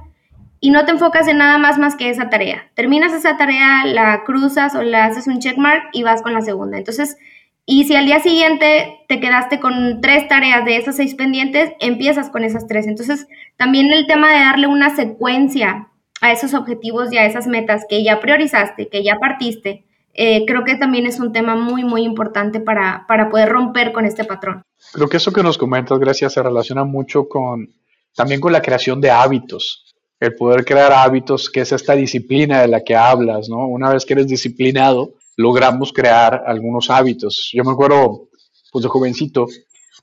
y 0.59 0.71
no 0.71 0.85
te 0.85 0.91
enfocas 0.91 1.27
en 1.27 1.37
nada 1.37 1.57
más 1.57 1.77
más 1.77 1.95
que 1.95 2.09
esa 2.09 2.29
tarea. 2.29 2.71
Terminas 2.73 3.13
esa 3.13 3.37
tarea, 3.37 3.85
la 3.85 4.23
cruzas 4.23 4.75
o 4.75 4.81
la 4.81 5.05
haces 5.05 5.27
un 5.27 5.39
checkmark 5.39 5.89
y 5.93 6.03
vas 6.03 6.21
con 6.21 6.33
la 6.33 6.41
segunda. 6.41 6.77
Entonces, 6.77 7.17
y 7.65 7.85
si 7.85 7.95
al 7.95 8.05
día 8.05 8.19
siguiente 8.19 8.99
te 9.07 9.19
quedaste 9.19 9.59
con 9.59 10.01
tres 10.01 10.27
tareas 10.27 10.65
de 10.65 10.77
esas 10.77 10.95
seis 10.95 11.15
pendientes, 11.15 11.71
empiezas 11.79 12.29
con 12.29 12.43
esas 12.43 12.67
tres. 12.67 12.87
Entonces, 12.87 13.27
también 13.57 13.91
el 13.91 14.07
tema 14.07 14.31
de 14.31 14.39
darle 14.39 14.67
una 14.67 14.95
secuencia 14.95 15.89
a 16.21 16.31
esos 16.31 16.53
objetivos 16.53 17.11
y 17.11 17.17
a 17.17 17.25
esas 17.25 17.47
metas 17.47 17.85
que 17.89 18.03
ya 18.03 18.19
priorizaste, 18.19 18.87
que 18.87 19.03
ya 19.03 19.17
partiste, 19.19 19.85
eh, 20.15 20.45
creo 20.45 20.63
que 20.63 20.75
también 20.75 21.05
es 21.05 21.19
un 21.19 21.31
tema 21.31 21.55
muy, 21.55 21.83
muy 21.83 22.03
importante 22.03 22.59
para, 22.59 23.05
para 23.07 23.29
poder 23.29 23.49
romper 23.49 23.91
con 23.91 24.05
este 24.05 24.23
patrón. 24.23 24.63
Creo 24.93 25.07
que 25.09 25.17
eso 25.17 25.31
que 25.31 25.43
nos 25.43 25.57
comentas, 25.57 25.99
Gracias, 25.99 26.33
se 26.33 26.43
relaciona 26.43 26.83
mucho 26.83 27.27
con 27.27 27.69
también 28.15 28.39
con 28.39 28.53
la 28.53 28.61
creación 28.61 29.01
de 29.01 29.11
hábitos 29.11 29.85
el 30.19 30.35
poder 30.35 30.65
crear 30.65 30.91
hábitos, 30.93 31.49
que 31.49 31.61
es 31.61 31.71
esta 31.71 31.93
disciplina 31.93 32.61
de 32.61 32.67
la 32.67 32.83
que 32.83 32.95
hablas, 32.95 33.49
¿no? 33.49 33.67
Una 33.67 33.91
vez 33.91 34.05
que 34.05 34.13
eres 34.13 34.27
disciplinado, 34.27 35.13
logramos 35.37 35.91
crear 35.91 36.43
algunos 36.45 36.89
hábitos. 36.89 37.49
Yo 37.53 37.63
me 37.63 37.71
acuerdo, 37.71 38.29
pues 38.71 38.83
de 38.83 38.89
jovencito, 38.89 39.47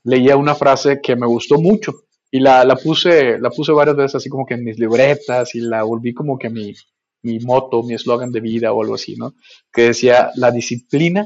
leía 0.03 0.37
una 0.37 0.55
frase 0.55 0.99
que 1.01 1.15
me 1.15 1.27
gustó 1.27 1.59
mucho 1.59 1.93
y 2.29 2.39
la, 2.39 2.63
la 2.63 2.75
puse, 2.75 3.39
la 3.39 3.49
puse 3.49 3.71
varias 3.71 3.95
veces 3.95 4.15
así 4.15 4.29
como 4.29 4.45
que 4.45 4.53
en 4.53 4.63
mis 4.63 4.77
libretas 4.79 5.55
y 5.55 5.61
la 5.61 5.83
volví 5.83 6.13
como 6.13 6.37
que 6.37 6.49
mi, 6.49 6.73
mi 7.23 7.39
moto, 7.39 7.83
mi 7.83 7.95
eslogan 7.95 8.31
de 8.31 8.41
vida 8.41 8.71
o 8.71 8.81
algo 8.81 8.95
así, 8.95 9.15
¿no? 9.15 9.33
Que 9.71 9.83
decía, 9.83 10.31
la 10.35 10.51
disciplina 10.51 11.25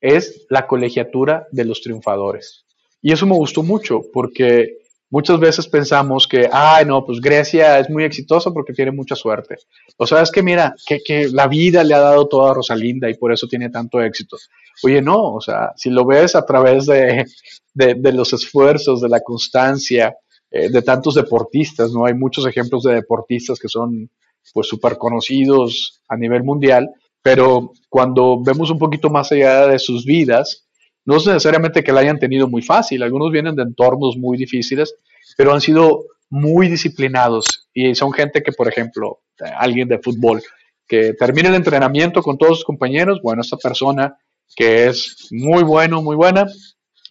es 0.00 0.46
la 0.48 0.66
colegiatura 0.66 1.46
de 1.50 1.64
los 1.64 1.82
triunfadores. 1.82 2.64
Y 3.02 3.12
eso 3.12 3.26
me 3.26 3.34
gustó 3.34 3.62
mucho 3.62 4.00
porque 4.12 4.78
Muchas 5.14 5.38
veces 5.38 5.68
pensamos 5.68 6.26
que, 6.26 6.48
ay, 6.50 6.84
no, 6.86 7.04
pues 7.04 7.20
Grecia 7.20 7.78
es 7.78 7.88
muy 7.88 8.02
exitosa 8.02 8.50
porque 8.50 8.72
tiene 8.72 8.90
mucha 8.90 9.14
suerte. 9.14 9.58
O 9.96 10.08
sea, 10.08 10.22
es 10.22 10.32
que 10.32 10.42
mira, 10.42 10.74
que, 10.84 11.28
la 11.28 11.46
vida 11.46 11.84
le 11.84 11.94
ha 11.94 12.00
dado 12.00 12.26
todo 12.26 12.48
a 12.48 12.54
Rosalinda 12.54 13.08
y 13.08 13.14
por 13.14 13.32
eso 13.32 13.46
tiene 13.46 13.70
tanto 13.70 14.02
éxito. 14.02 14.36
Oye, 14.82 15.00
no, 15.00 15.34
o 15.34 15.40
sea, 15.40 15.72
si 15.76 15.90
lo 15.90 16.04
ves 16.04 16.34
a 16.34 16.44
través 16.44 16.86
de, 16.86 17.24
los 18.12 18.32
esfuerzos, 18.32 19.02
de 19.02 19.08
la 19.08 19.20
constancia, 19.20 20.16
eh, 20.50 20.68
de 20.68 20.82
tantos 20.82 21.14
deportistas, 21.14 21.92
¿no? 21.92 22.06
Hay 22.06 22.14
muchos 22.14 22.44
ejemplos 22.44 22.82
de 22.82 22.94
deportistas 22.94 23.60
que 23.60 23.68
son, 23.68 24.10
pues, 24.52 24.68
súper 24.68 24.98
conocidos 24.98 26.00
a 26.08 26.16
nivel 26.16 26.42
mundial, 26.42 26.90
pero 27.22 27.72
cuando 27.88 28.42
vemos 28.42 28.70
un 28.70 28.78
poquito 28.78 29.08
más 29.08 29.32
allá 29.32 29.66
de 29.66 29.78
sus 29.78 30.04
vidas, 30.04 30.66
no 31.04 31.16
es 31.16 31.26
necesariamente 31.26 31.82
que 31.82 31.92
la 31.92 32.00
hayan 32.00 32.18
tenido 32.18 32.48
muy 32.48 32.62
fácil, 32.62 33.02
algunos 33.02 33.30
vienen 33.30 33.56
de 33.56 33.62
entornos 33.62 34.16
muy 34.16 34.36
difíciles, 34.36 34.94
pero 35.36 35.52
han 35.52 35.60
sido 35.60 36.04
muy 36.30 36.68
disciplinados 36.68 37.68
y 37.72 37.94
son 37.94 38.12
gente 38.12 38.42
que, 38.42 38.52
por 38.52 38.68
ejemplo, 38.68 39.20
alguien 39.56 39.88
de 39.88 39.98
fútbol, 39.98 40.42
que 40.86 41.14
termina 41.14 41.48
el 41.48 41.54
entrenamiento 41.54 42.22
con 42.22 42.38
todos 42.38 42.58
sus 42.58 42.64
compañeros, 42.64 43.20
bueno, 43.22 43.42
esta 43.42 43.56
persona 43.56 44.18
que 44.54 44.86
es 44.86 45.28
muy 45.30 45.62
bueno, 45.62 46.02
muy 46.02 46.16
buena, 46.16 46.46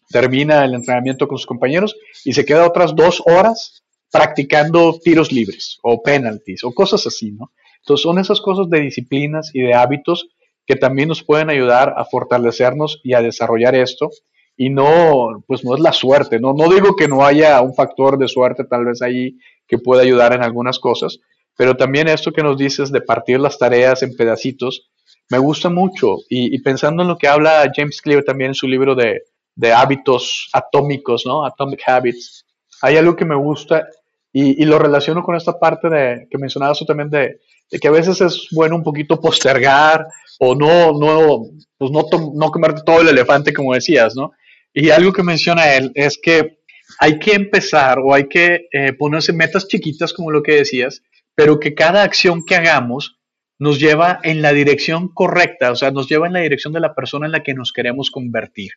termina 0.10 0.64
el 0.64 0.74
entrenamiento 0.76 1.28
con 1.28 1.38
sus 1.38 1.48
compañeros 1.48 1.96
y 2.24 2.34
se 2.34 2.46
queda 2.46 2.68
otras 2.68 2.96
dos 2.96 3.22
horas 3.26 3.83
practicando 4.14 5.00
tiros 5.04 5.32
libres 5.32 5.80
o 5.82 6.04
penalties 6.04 6.64
o 6.64 6.72
cosas 6.72 7.08
así, 7.08 7.32
¿no? 7.32 7.52
Entonces 7.80 8.04
son 8.04 8.20
esas 8.20 8.40
cosas 8.42 8.70
de 8.70 8.80
disciplinas 8.80 9.50
y 9.56 9.62
de 9.62 9.74
hábitos 9.74 10.28
que 10.68 10.76
también 10.76 11.10
nos 11.10 11.24
pueden 11.24 11.50
ayudar 11.50 11.96
a 11.98 12.06
fortalecernos 12.06 13.02
y 13.04 13.16
a 13.16 13.24
desarrollar 13.24 13.74
esto. 13.74 14.12
Y 14.56 14.70
no, 14.70 15.44
pues 15.48 15.66
no 15.66 15.74
es 15.74 15.82
la 15.82 15.92
suerte, 15.92 16.40
¿no? 16.40 16.54
No 16.54 16.72
digo 16.72 16.96
que 16.96 17.08
no 17.08 17.26
haya 17.26 17.60
un 17.62 17.74
factor 17.74 18.20
de 18.20 18.28
suerte 18.28 18.66
tal 18.66 18.86
vez 18.86 19.02
ahí 19.02 19.40
que 19.68 19.80
pueda 19.80 20.04
ayudar 20.04 20.34
en 20.34 20.44
algunas 20.44 20.78
cosas, 20.78 21.20
pero 21.58 21.76
también 21.76 22.08
esto 22.08 22.32
que 22.32 22.44
nos 22.44 22.56
dices 22.56 22.92
de 22.92 23.02
partir 23.02 23.40
las 23.40 23.58
tareas 23.58 24.04
en 24.04 24.16
pedacitos, 24.16 24.92
me 25.32 25.40
gusta 25.40 25.70
mucho. 25.70 26.18
Y, 26.30 26.60
pensando 26.60 27.02
en 27.02 27.08
lo 27.08 27.18
que 27.18 27.28
habla 27.28 27.72
James 27.76 28.00
Clear 28.00 28.24
también 28.24 28.52
en 28.52 28.56
su 28.56 28.68
libro 28.68 28.94
de, 28.94 29.24
de 29.56 29.74
hábitos 29.74 30.50
atómicos, 30.54 31.26
¿no? 31.26 31.44
Atomic 31.44 31.82
Habits, 31.88 32.46
hay 32.84 32.98
algo 32.98 33.16
que 33.16 33.26
me 33.26 33.36
gusta 33.36 33.88
y, 34.36 34.66
lo 34.66 34.80
relaciono 34.80 35.22
con 35.22 35.36
esta 35.36 35.60
parte 35.60 35.90
de 35.90 36.28
que 36.30 36.40
mencionabas 36.40 36.80
tú 36.80 36.86
también 36.86 37.10
de, 37.10 37.40
que 37.80 37.88
a 37.88 37.92
veces 37.92 38.20
es 38.20 38.48
bueno 38.52 38.76
un 38.76 38.84
poquito 38.84 39.22
postergar 39.22 40.08
o 40.40 40.56
no, 40.56 40.92
no, 40.92 41.46
pues 41.78 41.92
no, 41.92 42.04
no 42.34 42.52
comerte 42.52 42.82
todo 42.84 43.02
el 43.02 43.10
elefante 43.10 43.54
como 43.54 43.76
decías, 43.76 44.16
¿no? 44.16 44.32
Y 44.74 44.90
algo 44.90 45.14
que 45.14 45.22
menciona 45.22 45.76
él 45.76 45.92
es 45.94 46.18
que 46.18 46.58
hay 47.00 47.20
que 47.20 47.34
empezar 47.34 48.00
o 48.00 48.12
hay 48.12 48.28
que 48.28 48.68
eh, 48.72 48.94
ponerse 48.94 49.34
metas 49.34 49.68
chiquitas 49.68 50.12
como 50.12 50.32
lo 50.32 50.42
que 50.42 50.56
decías, 50.56 51.04
pero 51.36 51.60
que 51.60 51.76
cada 51.76 52.02
acción 52.02 52.44
que 52.44 52.56
hagamos 52.56 53.20
nos 53.60 53.80
lleva 53.80 54.20
en 54.24 54.42
la 54.42 54.52
dirección 54.52 55.10
correcta, 55.10 55.72
o 55.72 55.76
sea, 55.76 55.92
nos 55.92 56.10
lleva 56.10 56.26
en 56.26 56.34
la 56.34 56.40
dirección 56.40 56.74
de 56.74 56.80
la 56.80 56.96
persona 56.96 57.28
en 57.28 57.32
la 57.32 57.44
que 57.44 57.54
nos 57.54 57.72
queremos 57.72 58.10
convertir. 58.10 58.72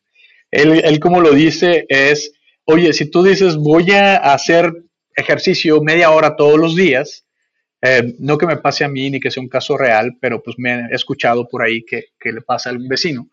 Él, 0.51 0.83
él 0.85 1.01
como 1.01 1.23
lo 1.23 1.33
dice, 1.33 1.87
es, 1.89 2.33
oye, 2.67 2.93
si 2.93 3.11
tú 3.11 3.23
dices 3.23 3.57
voy 3.57 3.91
a 3.93 4.17
hacer 4.17 4.71
ejercicio 5.17 5.83
media 5.83 6.11
hora 6.11 6.37
todos 6.37 6.59
los 6.59 6.77
días. 6.77 7.27
Eh, 7.83 8.15
no 8.19 8.39
que 8.39 8.47
me 8.47 8.57
pase 8.57 8.85
a 8.85 8.89
mí 8.89 9.11
ni 9.11 9.21
que 9.21 9.31
sea 9.31 9.43
un 9.43 9.49
caso 9.49 9.77
real, 9.77 10.17
pero 10.21 10.43
pues 10.43 10.57
me 10.59 10.87
he 10.91 10.95
escuchado 10.95 11.49
por 11.49 11.63
ahí 11.63 11.85
que, 11.85 12.05
le 12.23 12.41
pasa 12.43 12.71
a 12.71 12.73
algún 12.73 12.89
vecino 12.89 13.29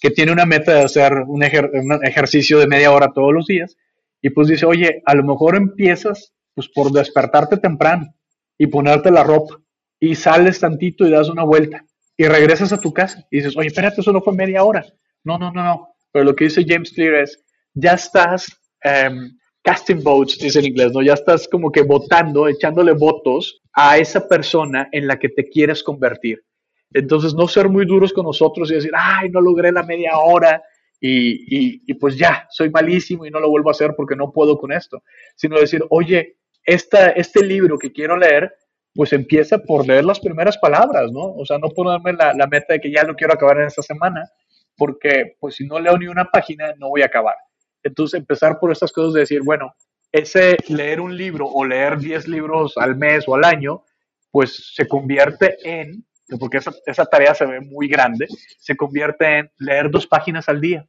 que 0.00 0.10
tiene 0.10 0.32
una 0.32 0.44
meta 0.44 0.74
de 0.74 0.82
hacer 0.82 1.12
un, 1.12 1.44
ejercicio 1.44 2.58
de 2.58 2.66
media 2.66 2.90
hora 2.90 3.12
todos 3.14 3.32
los 3.32 3.46
días 3.46 3.76
y 4.20 4.30
pues 4.30 4.48
dice, 4.48 4.66
oye, 4.66 5.00
a 5.06 5.14
lo 5.14 5.22
mejor 5.22 5.54
empiezas 5.54 6.34
pues 6.54 6.68
por 6.68 6.90
despertarte 6.90 7.56
temprano 7.56 8.12
y 8.58 8.66
ponerte 8.66 9.12
la 9.12 9.22
ropa 9.22 9.60
y 10.00 10.16
sales 10.16 10.58
tantito 10.58 11.06
y 11.06 11.10
das 11.10 11.28
una 11.28 11.44
vuelta 11.44 11.84
y 12.16 12.26
regresas 12.26 12.72
a 12.72 12.80
tu 12.80 12.92
casa 12.92 13.24
y 13.30 13.36
dices, 13.36 13.56
oye, 13.56 13.68
espérate, 13.68 14.00
eso 14.00 14.12
no 14.12 14.20
fue 14.20 14.34
media 14.34 14.64
hora. 14.64 14.84
No, 15.22 15.38
no, 15.38 15.52
no, 15.52 15.62
no. 15.62 15.94
Pero 16.10 16.24
lo 16.24 16.34
que 16.34 16.44
dice 16.44 16.64
James 16.66 16.92
Clear 16.92 17.22
es, 17.22 17.40
ya 17.72 17.92
estás 17.92 18.46
em, 18.82 19.38
casting 19.62 20.02
votes, 20.02 20.38
dice 20.38 20.58
en 20.58 20.66
inglés, 20.66 20.92
¿no? 20.92 21.02
Ya 21.02 21.14
estás 21.14 21.48
como 21.48 21.70
que 21.70 21.82
votando, 21.82 22.48
echándole 22.48 22.92
votos 22.92 23.62
a 23.72 23.98
esa 23.98 24.26
persona 24.26 24.88
en 24.92 25.06
la 25.06 25.18
que 25.18 25.28
te 25.28 25.48
quieres 25.48 25.82
convertir. 25.82 26.44
Entonces, 26.92 27.34
no 27.34 27.48
ser 27.48 27.68
muy 27.68 27.86
duros 27.86 28.12
con 28.12 28.26
nosotros 28.26 28.70
y 28.70 28.74
decir, 28.74 28.92
ay, 28.94 29.30
no 29.30 29.40
logré 29.40 29.72
la 29.72 29.82
media 29.82 30.18
hora 30.18 30.62
y, 31.00 31.82
y, 31.90 31.94
pues 31.94 32.16
ya, 32.16 32.46
soy 32.50 32.70
malísimo 32.70 33.26
y 33.26 33.30
no 33.30 33.40
lo 33.40 33.50
vuelvo 33.50 33.70
a 33.70 33.72
hacer 33.72 33.94
porque 33.96 34.14
no 34.14 34.30
puedo 34.30 34.58
con 34.58 34.72
esto. 34.72 35.02
Sino 35.34 35.58
decir, 35.58 35.82
oye, 35.90 36.36
esta, 36.64 37.10
este 37.10 37.44
libro 37.44 37.78
que 37.78 37.92
quiero 37.92 38.16
leer, 38.16 38.54
pues 38.94 39.12
empieza 39.12 39.58
por 39.58 39.86
leer 39.86 40.04
las 40.04 40.20
primeras 40.20 40.58
palabras, 40.58 41.10
¿no? 41.10 41.34
O 41.34 41.46
sea, 41.46 41.58
no 41.58 41.70
ponerme 41.70 42.12
la, 42.12 42.34
la 42.34 42.46
meta 42.46 42.74
de 42.74 42.80
que 42.80 42.92
ya 42.92 43.04
lo 43.04 43.14
quiero 43.14 43.32
acabar 43.32 43.58
en 43.58 43.66
esta 43.66 43.82
semana, 43.82 44.28
porque 44.76 45.36
pues 45.40 45.56
si 45.56 45.66
no 45.66 45.80
leo 45.80 45.96
ni 45.98 46.06
una 46.06 46.26
página, 46.26 46.74
no 46.78 46.90
voy 46.90 47.02
a 47.02 47.06
acabar. 47.06 47.34
Entonces, 47.82 48.18
empezar 48.18 48.58
por 48.58 48.72
estas 48.72 48.92
cosas 48.92 49.14
de 49.14 49.20
decir, 49.20 49.42
bueno, 49.44 49.74
ese 50.12 50.56
leer 50.68 51.00
un 51.00 51.16
libro 51.16 51.46
o 51.46 51.64
leer 51.64 51.98
10 51.98 52.28
libros 52.28 52.74
al 52.76 52.96
mes 52.96 53.24
o 53.26 53.34
al 53.34 53.44
año, 53.44 53.82
pues 54.30 54.72
se 54.74 54.86
convierte 54.86 55.56
en, 55.62 56.04
porque 56.38 56.58
esa, 56.58 57.04
tarea 57.06 57.34
se 57.34 57.46
ve 57.46 57.60
muy 57.60 57.88
grande, 57.88 58.26
se 58.58 58.76
convierte 58.76 59.38
en 59.38 59.50
leer 59.58 59.90
dos 59.90 60.06
páginas 60.06 60.48
al 60.48 60.60
día. 60.60 60.86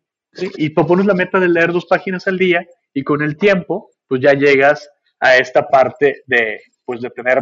Y 0.57 0.71
tú 0.71 0.85
pones 0.87 1.05
la 1.05 1.13
meta 1.13 1.39
de 1.39 1.47
leer 1.47 1.71
dos 1.71 1.85
páginas 1.85 2.27
al 2.27 2.37
día 2.37 2.65
y 2.93 3.03
con 3.03 3.21
el 3.21 3.37
tiempo, 3.37 3.91
pues 4.07 4.21
ya 4.21 4.33
llegas 4.33 4.89
a 5.19 5.37
esta 5.37 5.67
parte 5.67 6.23
de, 6.25 6.61
pues 6.85 7.01
de 7.01 7.09
tener 7.11 7.41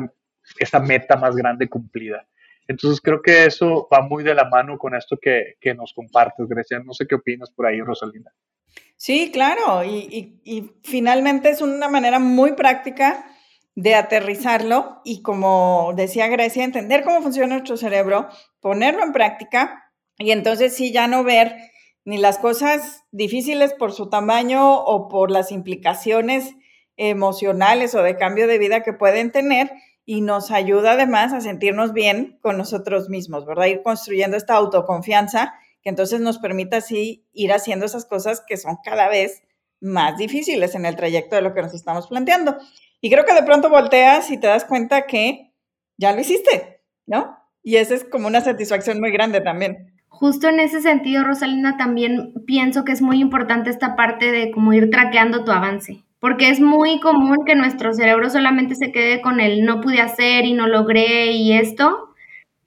esta 0.59 0.79
meta 0.79 1.15
más 1.15 1.35
grande 1.35 1.69
cumplida. 1.69 2.27
Entonces 2.67 3.01
creo 3.01 3.21
que 3.21 3.45
eso 3.45 3.87
va 3.91 4.01
muy 4.01 4.23
de 4.23 4.35
la 4.35 4.49
mano 4.49 4.77
con 4.77 4.95
esto 4.95 5.17
que, 5.21 5.55
que 5.59 5.73
nos 5.73 5.93
compartes, 5.93 6.47
Grecia. 6.47 6.79
No 6.79 6.93
sé 6.93 7.05
qué 7.07 7.15
opinas 7.15 7.51
por 7.51 7.65
ahí, 7.65 7.81
Rosalinda. 7.81 8.31
Sí, 9.01 9.31
claro, 9.31 9.83
y, 9.83 10.37
finalmente 10.83 11.49
es 11.49 11.61
una 11.61 11.89
manera 11.89 12.19
muy 12.19 12.53
práctica 12.53 13.25
de 13.73 13.95
aterrizarlo 13.95 15.01
y 15.03 15.23
como 15.23 15.93
decía 15.95 16.27
Grecia, 16.27 16.63
entender 16.63 17.03
cómo 17.03 17.23
funciona 17.23 17.55
nuestro 17.55 17.77
cerebro, 17.77 18.29
ponerlo 18.59 19.03
en 19.03 19.11
práctica 19.11 19.91
y 20.19 20.29
entonces 20.29 20.75
sí 20.75 20.91
ya 20.91 21.07
no 21.07 21.23
ver 21.23 21.55
ni 22.05 22.19
las 22.19 22.37
cosas 22.37 23.03
difíciles 23.11 23.73
por 23.73 23.91
su 23.91 24.07
tamaño 24.07 24.75
o 24.75 25.07
por 25.07 25.31
las 25.31 25.51
implicaciones 25.51 26.53
emocionales 26.95 27.95
o 27.95 28.03
de 28.03 28.17
cambio 28.17 28.45
de 28.45 28.59
vida 28.59 28.83
que 28.83 28.93
pueden 28.93 29.31
tener 29.31 29.71
y 30.05 30.21
nos 30.21 30.51
ayuda 30.51 30.93
además 30.93 31.33
a 31.33 31.41
sentirnos 31.41 31.93
bien 31.93 32.39
con 32.41 32.57
nosotros 32.57 33.09
mismos, 33.09 33.45
¿verdad? 33.45 33.67
Ir 33.67 33.83
construyendo 33.83 34.37
esta 34.37 34.55
autoconfianza 34.55 35.53
que 35.81 35.89
entonces 35.89 36.21
nos 36.21 36.37
permita 36.37 36.77
así 36.77 37.25
ir 37.33 37.51
haciendo 37.51 37.85
esas 37.85 38.05
cosas 38.05 38.43
que 38.45 38.57
son 38.57 38.77
cada 38.83 39.09
vez 39.09 39.43
más 39.79 40.17
difíciles 40.17 40.75
en 40.75 40.85
el 40.85 40.95
trayecto 40.95 41.35
de 41.35 41.41
lo 41.41 41.53
que 41.53 41.61
nos 41.61 41.73
estamos 41.73 42.07
planteando. 42.07 42.57
Y 43.01 43.09
creo 43.09 43.25
que 43.25 43.33
de 43.33 43.43
pronto 43.43 43.69
volteas 43.69 44.29
y 44.29 44.37
te 44.37 44.47
das 44.47 44.65
cuenta 44.65 45.07
que 45.07 45.53
ya 45.97 46.13
lo 46.13 46.21
hiciste, 46.21 46.81
¿no? 47.07 47.37
Y 47.63 47.77
esa 47.77 47.95
es 47.95 48.03
como 48.03 48.27
una 48.27 48.41
satisfacción 48.41 48.99
muy 48.99 49.11
grande 49.11 49.41
también. 49.41 49.91
Justo 50.07 50.49
en 50.49 50.59
ese 50.59 50.81
sentido, 50.81 51.23
Rosalina, 51.23 51.77
también 51.77 52.33
pienso 52.45 52.83
que 52.83 52.91
es 52.91 53.01
muy 53.01 53.19
importante 53.19 53.71
esta 53.71 53.95
parte 53.95 54.31
de 54.31 54.51
como 54.51 54.71
ir 54.73 54.91
traqueando 54.91 55.43
tu 55.43 55.51
avance, 55.51 56.03
porque 56.21 56.49
es 56.49 56.61
muy 56.61 56.99
común 56.99 57.39
que 57.45 57.55
nuestro 57.55 57.93
cerebro 57.93 58.29
solamente 58.29 58.75
se 58.75 58.91
quede 58.91 59.21
con 59.21 59.41
el 59.41 59.65
no 59.65 59.81
pude 59.81 60.01
hacer 60.01 60.45
y 60.45 60.53
no 60.53 60.67
logré 60.67 61.31
y 61.31 61.53
esto, 61.53 62.13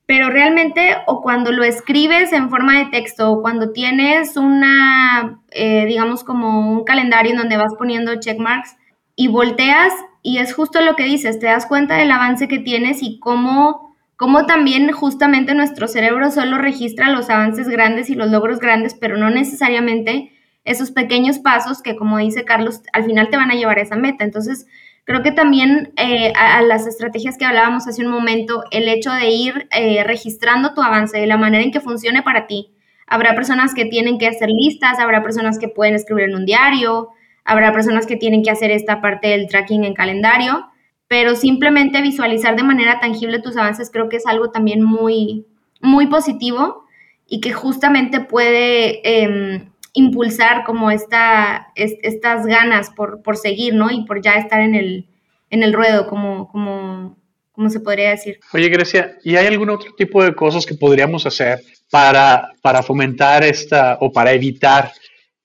pero 0.07 0.29
realmente 0.29 0.97
o 1.07 1.23
cuando 1.23 1.53
lo 1.53 1.63
escribes 1.63 2.33
en 2.33 2.51
forma 2.51 2.81
de 2.81 2.87
texto 2.87 3.31
o 3.31 3.43
cuando 3.43 3.71
tienes 3.71 4.37
una, 4.37 5.41
eh, 5.53 5.87
digamos 5.87 6.25
como 6.25 6.73
un 6.73 6.85
calendario 6.85 7.31
en 7.31 7.39
donde 7.39 7.57
vas 7.57 7.75
poniendo 7.79 8.17
checkmarks 8.17 8.77
y 9.15 9.29
volteas 9.29 9.93
y 10.21 10.39
es 10.39 10.53
justo 10.53 10.81
lo 10.81 10.97
que 10.97 11.05
dices, 11.05 11.39
te 11.39 11.47
das 11.47 11.67
cuenta 11.67 11.95
del 11.95 12.11
avance 12.11 12.49
que 12.49 12.59
tienes 12.59 13.05
y 13.05 13.21
cómo, 13.21 13.97
cómo 14.17 14.47
también 14.47 14.91
justamente 14.91 15.55
nuestro 15.55 15.87
cerebro 15.87 16.33
solo 16.33 16.59
registra 16.59 17.09
los 17.11 17.31
avances 17.31 17.69
grandes 17.69 18.11
y 18.11 18.17
los 18.17 18.33
logros 18.33 18.59
grandes, 18.59 18.95
pero 18.95 19.17
no 19.17 19.31
necesariamente 19.31 20.34
esos 20.65 20.91
pequeños 20.91 21.39
pasos 21.39 21.83
que 21.83 21.97
como 21.97 22.19
dice 22.19 22.45
Carlos, 22.45 22.81
al 22.93 23.05
final 23.05 23.31
te 23.31 23.37
van 23.37 23.51
a 23.51 23.55
llevar 23.55 23.79
a 23.79 23.83
esa 23.83 23.97
meta. 23.97 24.25
Entonces, 24.25 24.67
Creo 25.05 25.23
que 25.23 25.33
también 25.33 25.93
eh, 25.97 26.33
a, 26.35 26.63
las 26.63 26.87
estrategias 26.87 27.37
que 27.37 27.45
hablábamos 27.45 27.87
hace 27.87 28.05
un 28.05 28.11
momento, 28.11 28.65
el 28.71 28.89
hecho 28.89 29.13
de 29.13 29.29
ir 29.29 29.69
eh, 29.71 30.03
registrando 30.03 30.73
tu 30.73 30.83
avance 30.83 31.19
de 31.19 31.27
la 31.27 31.37
manera 31.37 31.63
en 31.63 31.73
que 31.73 31.81
funcione 31.81 32.23
para 32.23 32.47
ti. 32.47 32.73
Habrá 33.07 33.35
personas 33.35 33.75
que 33.75 33.85
tienen 33.85 34.19
que 34.19 34.27
hacer 34.27 34.49
listas, 34.49 34.99
habrá 34.99 35.23
personas 35.23 35.59
que 35.59 35.69
pueden 35.69 35.95
escribir 35.95 36.25
en 36.25 36.37
un 36.37 36.47
diario, 36.47 37.11
habrá 37.45 37.71
personas 37.73 38.07
que 38.07 38.17
tienen 38.17 38.43
que 38.43 38.51
hacer 38.51 38.71
esta 38.71 39.03
parte 39.03 39.29
del 39.29 39.47
tracking 39.47 39.85
en 39.85 39.93
calendario, 39.93 40.69
pero 41.07 41.37
simplemente 41.37 42.01
visualizar 42.01 42.57
de 42.57 42.63
manera 42.63 42.99
tangible 42.99 43.41
tus 43.41 43.59
avances 43.59 43.91
creo 43.91 44.09
que 44.09 44.17
es 44.17 44.27
algo 44.27 44.53
también 44.53 44.83
muy, 44.83 45.45
muy 45.83 46.07
positivo 46.07 46.87
y 47.27 47.43
que 47.43 47.53
justamente 47.53 48.21
puede 48.21 49.23
em, 49.23 49.71
impulsar 49.95 50.65
como 50.65 50.91
esta, 50.91 51.69
estas 51.75 52.45
ganas 52.47 52.91
por, 52.91 53.23
por, 53.23 53.37
seguir, 53.37 53.75
¿no? 53.75 53.91
Y 53.91 54.05
por 54.05 54.21
ya 54.21 54.35
estar 54.35 54.61
en 54.61 54.75
el, 54.75 55.07
en 55.51 55.63
el 55.63 55.73
ruedo, 55.73 56.07
como, 56.09 56.49
como, 56.49 57.17
como 57.53 57.71
se 57.71 57.81
podría 57.81 58.11
decir. 58.11 58.41
Oye, 58.53 58.69
Grecia, 58.69 59.17
¿y 59.23 59.37
hay 59.37 59.47
algún 59.47 59.71
otro 59.71 59.95
tipo 59.95 60.23
de 60.23 60.35
cosas 60.35 60.67
que 60.67 60.75
podríamos 60.75 61.25
hacer 61.27 61.61
para, 61.91 62.51
para 62.61 62.83
fomentar 62.83 63.45
esta 63.45 63.99
o 64.01 64.13
para 64.13 64.33
evitar 64.33 64.93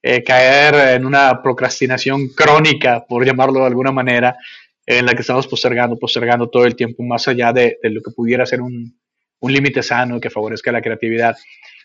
eh, 0.02 0.24
caer 0.24 0.96
en 0.96 1.06
una 1.06 1.42
procrastinación 1.42 2.30
crónica, 2.30 3.06
por 3.08 3.24
llamarlo 3.24 3.60
de 3.60 3.68
alguna 3.68 3.92
manera, 3.92 4.36
en 4.86 5.06
la 5.06 5.14
que 5.14 5.22
estamos 5.22 5.46
postergando, 5.46 5.98
postergando 5.98 6.50
todo 6.50 6.66
el 6.66 6.76
tiempo, 6.76 7.04
más 7.04 7.28
allá 7.28 7.54
de, 7.54 7.78
de 7.84 7.90
lo 7.92 8.02
que 8.02 8.12
pudiera 8.12 8.46
ser 8.48 8.62
un, 8.62 8.98
un 9.42 9.54
límite 9.54 9.84
sano 9.84 10.20
que 10.20 10.32
favorezca 10.32 10.72
la 10.72 10.82
creatividad? 10.82 11.38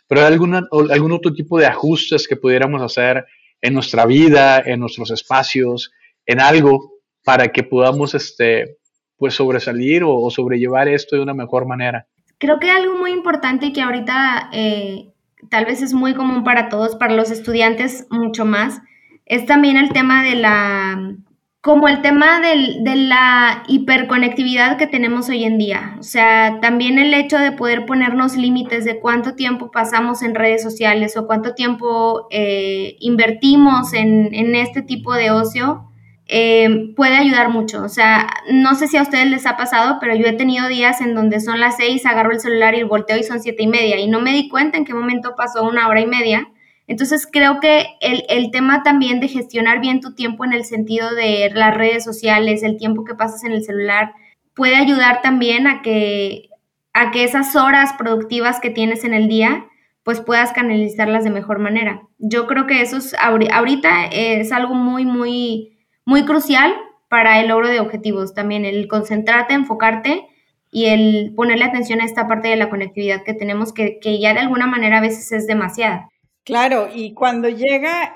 Pero 0.06 0.26
alguna, 0.26 0.62
algún 0.90 1.12
otro 1.12 1.32
tipo 1.32 1.58
de 1.58 1.66
ajustes 1.66 2.28
que 2.28 2.37
pudiéramos 2.37 2.82
hacer 2.82 3.25
en 3.61 3.75
nuestra 3.75 4.04
vida, 4.06 4.61
en 4.61 4.80
nuestros 4.80 5.11
espacios, 5.11 5.90
en 6.26 6.40
algo 6.40 6.92
para 7.25 7.49
que 7.49 7.62
podamos 7.62 8.14
este, 8.14 8.76
pues 9.16 9.34
sobresalir 9.34 10.02
o, 10.04 10.30
sobrellevar 10.30 10.88
esto 10.88 11.16
de 11.16 11.23
una 11.23 11.34
mejor 11.34 11.66
manera. 11.66 12.06
Creo 12.38 12.58
que 12.61 12.70
algo 12.70 12.99
muy 12.99 13.12
importante 13.12 13.73
que 13.73 13.80
ahorita 13.80 14.50
eh, 14.52 15.12
tal 15.50 15.64
vez 15.64 15.82
es 15.82 15.94
muy 15.94 16.14
común 16.14 16.44
para 16.44 16.68
todos, 16.68 16.96
para 16.96 17.14
los 17.14 17.30
estudiantes 17.30 18.06
mucho 18.11 18.44
más, 18.44 18.80
es 19.25 19.46
también 19.46 19.76
el 19.76 19.90
tema 19.90 20.23
de 20.23 20.34
la 20.37 21.16
como 21.64 21.88
el 21.88 22.02
tema 22.02 22.40
de 22.40 22.94
la 22.94 23.62
hiperconectividad 23.68 24.76
que 24.76 24.87
tenemos 24.87 25.30
hoy 25.30 25.44
en 25.44 25.56
día. 25.56 25.97
O 25.99 26.02
sea, 26.02 26.59
también 26.61 26.99
el 26.99 27.14
hecho 27.14 27.38
de 27.38 27.52
poder 27.52 27.87
ponernos 27.87 28.37
límites 28.37 28.85
de 28.85 29.00
cuánto 29.00 29.35
tiempo 29.35 29.71
pasamos 29.71 30.23
en 30.23 30.35
redes 30.35 30.62
sociales 30.62 31.16
o 31.16 31.26
cuánto 31.26 31.54
tiempo 31.54 32.26
eh, 32.30 32.99
invertimos 33.00 33.94
en, 33.94 34.54
este 34.54 34.83
tipo 34.83 35.14
de 35.14 35.30
ocio 35.30 35.90
eh, 36.26 36.92
puede 36.97 37.16
ayudar 37.16 37.49
mucho. 37.49 37.83
O 37.83 37.88
sea, 37.88 38.26
no 38.52 38.75
sé 38.75 38.87
si 38.87 38.99
a 38.99 39.02
ustedes 39.02 39.30
les 39.30 39.47
ha 39.47 39.56
pasado, 39.56 39.97
pero 40.02 40.14
yo 40.14 40.26
he 40.26 40.35
tenido 40.35 40.68
días 40.68 41.00
en 41.00 41.14
donde 41.14 41.40
son 41.40 41.61
las 41.61 41.78
seis, 41.78 42.04
agarro 42.04 42.33
el 42.33 42.40
celular 42.40 42.75
y 42.75 42.83
volteo 42.83 43.16
y 43.16 43.23
son 43.23 43.40
siete 43.40 43.62
y 43.62 43.68
media 43.68 43.99
y 43.99 44.06
no 44.06 44.21
me 44.21 44.33
di 44.33 44.50
cuenta 44.50 44.76
en 44.76 44.85
qué 44.85 44.92
momento 44.92 45.35
pasó 45.35 45.64
una 45.64 45.88
hora 45.88 46.02
y 46.02 46.06
media 46.06 46.47
entonces 46.86 47.26
creo 47.30 47.60
que 47.60 47.86
el, 48.00 48.50
tema 48.50 48.82
también 48.82 49.20
de 49.20 49.28
gestionar 49.28 49.80
bien 49.80 50.00
tu 50.00 50.14
tiempo 50.14 50.44
en 50.44 50.52
el 50.52 50.64
sentido 50.64 51.14
de 51.14 51.50
las 51.54 51.74
redes 51.74 52.04
sociales, 52.04 52.62
el 52.62 52.76
tiempo 52.76 53.04
que 53.04 53.14
pasas 53.14 53.42
en 53.44 53.52
el 53.52 53.64
celular, 53.64 54.12
puede 54.54 54.76
ayudar 54.76 55.22
también 55.22 55.66
a 55.66 55.80
que, 55.80 56.50
a 56.92 57.10
que 57.10 57.24
esas 57.24 57.56
horas 57.56 57.94
productivas 57.94 58.60
que 58.60 58.70
tienes 58.70 59.04
en 59.04 59.14
el 59.14 59.28
día, 59.28 59.66
pues 60.02 60.20
puedas 60.20 60.52
canalizarlas 60.52 61.24
de 61.24 61.30
mejor 61.30 61.58
manera. 61.58 62.02
Yo 62.18 62.46
creo 62.46 62.66
que 62.66 62.82
eso 62.82 62.98
es, 62.98 63.14
ahorita 63.18 64.06
es 64.12 64.52
algo 64.52 64.74
muy, 64.74 65.06
muy, 65.06 65.78
muy 66.04 66.26
crucial 66.26 66.74
para 67.08 67.40
el 67.40 67.48
logro 67.48 67.68
de 67.68 67.80
objetivos 67.80 68.34
también, 68.34 68.66
el 68.66 68.88
concentrarte, 68.88 69.54
enfocarte 69.54 70.26
y 70.70 70.86
el 70.86 71.32
ponerle 71.34 71.64
atención 71.64 72.02
a 72.02 72.04
esta 72.04 72.28
parte 72.28 72.48
de 72.48 72.56
la 72.56 72.68
conectividad 72.68 73.22
que 73.22 73.32
tenemos, 73.32 73.72
que, 73.72 73.98
que 74.00 74.20
ya 74.20 74.34
de 74.34 74.40
alguna 74.40 74.66
manera 74.66 74.98
a 74.98 75.00
veces 75.00 75.32
es 75.32 75.46
demasiada. 75.46 76.10
Claro, 76.44 76.90
y 76.94 77.14
cuando 77.14 77.48
llega, 77.48 78.14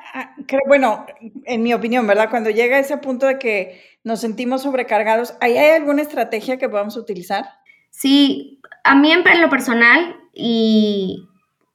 bueno, 0.66 1.06
en 1.46 1.62
mi 1.62 1.72
opinión, 1.72 2.06
¿verdad? 2.06 2.28
Cuando 2.28 2.50
llega 2.50 2.76
a 2.76 2.80
ese 2.80 2.98
punto 2.98 3.26
de 3.26 3.38
que 3.38 3.80
nos 4.04 4.20
sentimos 4.20 4.62
sobrecargados, 4.62 5.34
¿hay 5.40 5.56
alguna 5.56 6.02
estrategia 6.02 6.58
que 6.58 6.68
podamos 6.68 6.98
utilizar? 6.98 7.46
Sí, 7.90 8.60
a 8.84 8.94
mí 8.94 9.12
en 9.12 9.40
lo 9.40 9.48
personal 9.48 10.16
y 10.34 11.24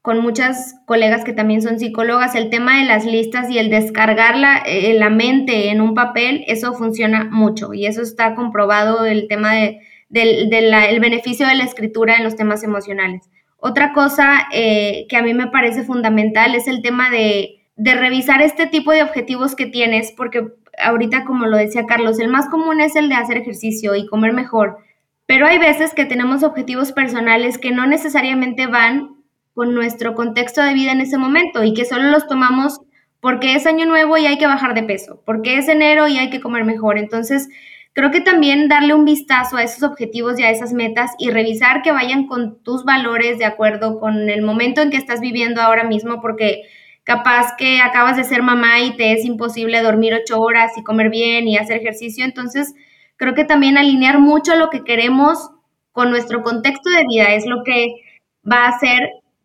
con 0.04 0.20
muchas 0.20 0.76
colegas 0.86 1.24
que 1.24 1.34
también 1.34 1.62
son 1.64 1.80
psicólogas, 1.80 2.36
el 2.36 2.52
tema 2.52 2.78
de 2.78 2.86
las 2.86 3.06
listas 3.06 3.50
y 3.50 3.58
el 3.58 3.72
descargar 3.72 4.38
la, 4.38 4.58
eh, 4.66 4.94
la 4.94 5.10
mente 5.10 5.70
en 5.70 5.82
un 5.82 5.96
papel, 5.96 6.44
eso 6.48 6.74
funciona 6.74 7.24
mucho 7.24 7.74
y 7.74 7.88
eso 7.88 8.02
está 8.02 8.36
comprobado 8.36 9.06
el 9.06 9.28
tema 9.28 9.54
de, 9.54 9.80
del 10.10 10.54
el 10.54 11.00
beneficio 11.00 11.48
de 11.48 11.56
la 11.56 11.64
escritura 11.64 12.18
en 12.18 12.24
los 12.24 12.36
temas 12.36 12.64
emocionales. 12.64 13.30
Otra 13.66 13.94
cosa 13.94 14.50
eh, 14.52 15.06
que 15.08 15.16
a 15.16 15.22
mí 15.22 15.34
me 15.34 15.48
parece 15.48 15.84
fundamental 15.84 16.54
es 16.54 16.68
el 16.68 16.82
tema 16.82 17.10
de, 17.10 17.62
revisar 17.78 18.42
este 18.42 18.68
tipo 18.68 18.92
de 18.92 19.04
objetivos 19.04 19.56
que 19.56 19.68
tienes, 19.68 20.12
porque 20.12 20.50
ahorita, 20.78 21.24
como 21.24 21.46
lo 21.46 21.56
decía 21.56 21.86
Carlos, 21.86 22.20
el 22.20 22.28
más 22.28 22.50
común 22.50 22.82
es 22.82 22.98
el 22.98 23.08
de 23.08 23.16
hacer 23.16 23.38
ejercicio 23.38 23.96
y 23.96 24.06
comer 24.06 24.34
mejor, 24.34 24.80
pero 25.28 25.48
hay 25.48 25.60
veces 25.60 25.94
que 25.94 26.04
tenemos 26.04 26.44
objetivos 26.44 26.92
personales 26.92 27.58
que 27.58 27.72
no 27.72 27.88
necesariamente 27.88 28.68
van 28.68 29.16
con 29.54 29.74
nuestro 29.74 30.14
contexto 30.14 30.62
de 30.62 30.74
vida 30.74 30.92
en 30.92 31.00
ese 31.00 31.18
momento 31.18 31.64
y 31.64 31.74
que 31.74 31.86
solo 31.86 32.10
los 32.10 32.28
tomamos 32.28 32.82
porque 33.22 33.56
es 33.56 33.66
año 33.66 33.86
nuevo 33.86 34.18
y 34.18 34.26
hay 34.26 34.38
que 34.38 34.46
bajar 34.46 34.74
de 34.74 34.84
peso, 34.84 35.24
porque 35.26 35.58
es 35.58 35.70
enero 35.70 36.10
y 36.10 36.18
hay 36.18 36.30
que 36.30 36.42
comer 36.42 36.66
mejor. 36.66 36.98
Entonces, 36.98 37.48
Creo 37.94 38.10
que 38.10 38.22
también 38.22 38.68
darle 38.70 38.96
un 38.96 39.06
vistazo 39.06 39.58
a 39.58 39.64
esos 39.64 39.84
objetivos 39.84 40.40
y 40.40 40.44
a 40.44 40.50
esas 40.50 40.74
metas 40.74 41.12
y 41.20 41.30
revisar 41.30 41.84
que 41.84 41.92
vayan 41.92 42.26
con 42.26 42.64
tus 42.64 42.84
valores 42.84 43.38
de 43.38 43.46
acuerdo 43.46 44.00
con 44.00 44.30
el 44.30 44.42
momento 44.42 44.82
en 44.82 44.90
que 44.90 44.98
estás 44.98 45.22
viviendo 45.22 45.62
ahora 45.62 45.84
mismo, 45.84 46.20
porque 46.20 46.64
capaz 47.04 47.56
que 47.58 47.82
acabas 47.82 48.18
de 48.18 48.24
ser 48.24 48.42
mamá 48.42 48.80
y 48.80 48.96
te 48.98 49.14
es 49.14 49.26
imposible 49.26 49.82
dormir 49.82 50.14
ocho 50.16 50.40
horas 50.40 50.72
y 50.78 50.84
comer 50.84 51.10
bien 51.10 51.48
y 51.48 51.58
hacer 51.58 51.78
ejercicio. 51.78 52.26
Entonces, 52.26 52.74
creo 53.18 53.36
que 53.36 53.46
también 53.46 53.78
alinear 53.78 54.20
mucho 54.20 54.56
lo 54.56 54.70
que 54.70 54.84
queremos 54.84 55.52
con 55.92 56.10
nuestro 56.10 56.42
contexto 56.42 56.90
de 56.90 57.06
vida 57.08 57.34
es 57.36 57.46
lo 57.46 57.64
que 57.64 57.88
va 58.50 58.66
a 58.66 58.70
hacer 58.70 59.00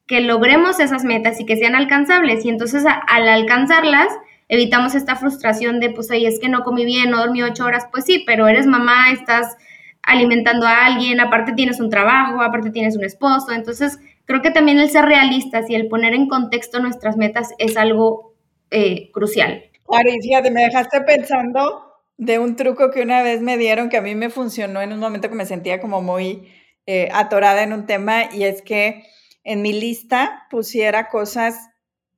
que 0.06 0.22
logremos 0.22 0.80
esas 0.80 1.04
metas 1.04 1.38
y 1.38 1.44
que 1.44 1.56
sean 1.56 1.74
alcanzables. 1.74 2.44
Y 2.46 2.48
entonces 2.48 2.84
al 2.86 3.28
alcanzarlas, 3.28 4.08
evitamos 4.48 4.94
esta 4.94 5.16
frustración 5.16 5.78
de, 5.80 5.90
pues, 5.90 6.10
oye, 6.10 6.26
es 6.26 6.40
que 6.40 6.48
no 6.48 6.64
comí 6.64 6.84
bien, 6.84 7.10
no 7.10 7.18
dormí 7.18 7.42
ocho 7.42 7.64
horas, 7.64 7.86
pues 7.92 8.04
sí, 8.04 8.24
pero 8.26 8.48
eres 8.48 8.66
mamá, 8.66 9.10
estás 9.12 9.56
alimentando 10.02 10.66
a 10.66 10.86
alguien, 10.86 11.20
aparte 11.20 11.52
tienes 11.52 11.80
un 11.80 11.90
trabajo, 11.90 12.40
aparte 12.40 12.70
tienes 12.70 12.96
un 12.96 13.04
esposo, 13.04 13.52
entonces 13.52 13.98
creo 14.24 14.40
que 14.40 14.50
también 14.50 14.78
el 14.78 14.88
ser 14.88 15.04
realistas 15.04 15.68
y 15.68 15.74
el 15.74 15.88
poner 15.88 16.14
en 16.14 16.28
contexto 16.28 16.80
nuestras 16.80 17.16
metas 17.16 17.50
es 17.58 17.76
algo 17.76 18.34
eh, 18.70 19.10
crucial. 19.12 19.64
Y 20.04 20.20
fíjate, 20.22 20.50
me 20.50 20.62
dejaste 20.62 21.00
pensando 21.02 21.94
de 22.16 22.38
un 22.38 22.56
truco 22.56 22.90
que 22.90 23.02
una 23.02 23.22
vez 23.22 23.40
me 23.40 23.56
dieron 23.56 23.88
que 23.88 23.96
a 23.96 24.02
mí 24.02 24.14
me 24.14 24.28
funcionó 24.28 24.82
en 24.82 24.92
un 24.92 24.98
momento 24.98 25.28
que 25.28 25.34
me 25.34 25.46
sentía 25.46 25.80
como 25.80 26.02
muy 26.02 26.48
eh, 26.86 27.08
atorada 27.12 27.62
en 27.62 27.72
un 27.72 27.86
tema 27.86 28.32
y 28.32 28.44
es 28.44 28.60
que 28.62 29.04
en 29.44 29.62
mi 29.62 29.72
lista 29.72 30.46
pusiera 30.50 31.08
cosas 31.08 31.70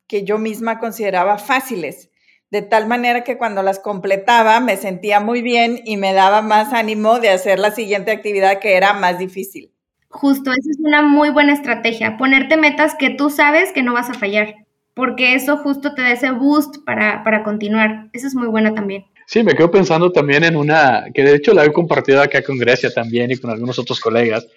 que 0.07 0.25
yo 0.25 0.39
misma 0.39 0.79
consideraba 0.79 1.39
fáciles 1.39 2.10
de 2.51 2.63
tal 2.63 2.87
manera 2.87 3.23
que 3.23 3.39
cuando 3.39 3.63
las 3.63 3.79
completaba 3.79 4.61
me 4.61 4.77
sentía 4.77 5.21
muy 5.21 5.41
bien 5.41 5.81
y 5.85 5.97
me 5.97 6.13
daba 6.13 6.43
más 6.43 6.73
ánimo 6.73 7.21
de 7.21 7.31
hacer 7.31 7.59
la 7.59 7.71
siguiente 7.71 8.11
actividad 8.11 8.59
que 8.59 8.77
era 8.77 8.93
más 8.93 9.19
difícil. 9.19 9.73
Justo, 10.09 10.51
esa 10.51 10.71
es 10.71 10.79
una 10.81 11.03
muy 11.03 11.31
buena 11.31 11.53
estrategia, 11.53 12.17
ponerte 12.17 12.57
metas 12.57 12.97
que 12.97 13.11
tú 13.11 13.31
sabes 13.31 13.71
que 13.73 13.85
no 13.85 13.93
vas 13.93 14.11
a 14.11 14.15
fallar, 14.15 14.57
porque 14.95 15.35
eso 15.35 15.57
justo 15.59 15.95
te 15.95 16.03
da 16.03 16.11
ese 16.11 16.33
boost 16.33 16.85
para, 16.85 17.23
para 17.23 17.45
continuar. 17.45 18.09
Esa 18.13 18.27
es 18.27 18.35
muy 18.35 18.49
buena 18.49 18.75
también. 18.75 19.05
Sí, 19.27 19.45
me 19.45 19.55
quedo 19.55 19.71
pensando 19.71 20.11
también 20.11 20.43
en 20.43 20.57
una, 20.57 21.05
que 21.15 21.23
de 21.23 21.37
hecho 21.37 21.55
la 21.55 21.65
he 21.65 21.73
compartido 21.73 22.21
acá 22.21 22.43
con 22.43 22.59
Grecia 22.59 22.93
también 22.93 23.31
y 23.31 23.37
con 23.37 23.53
algunos 23.53 23.79
otros 23.79 24.01
colegas, 24.01 24.49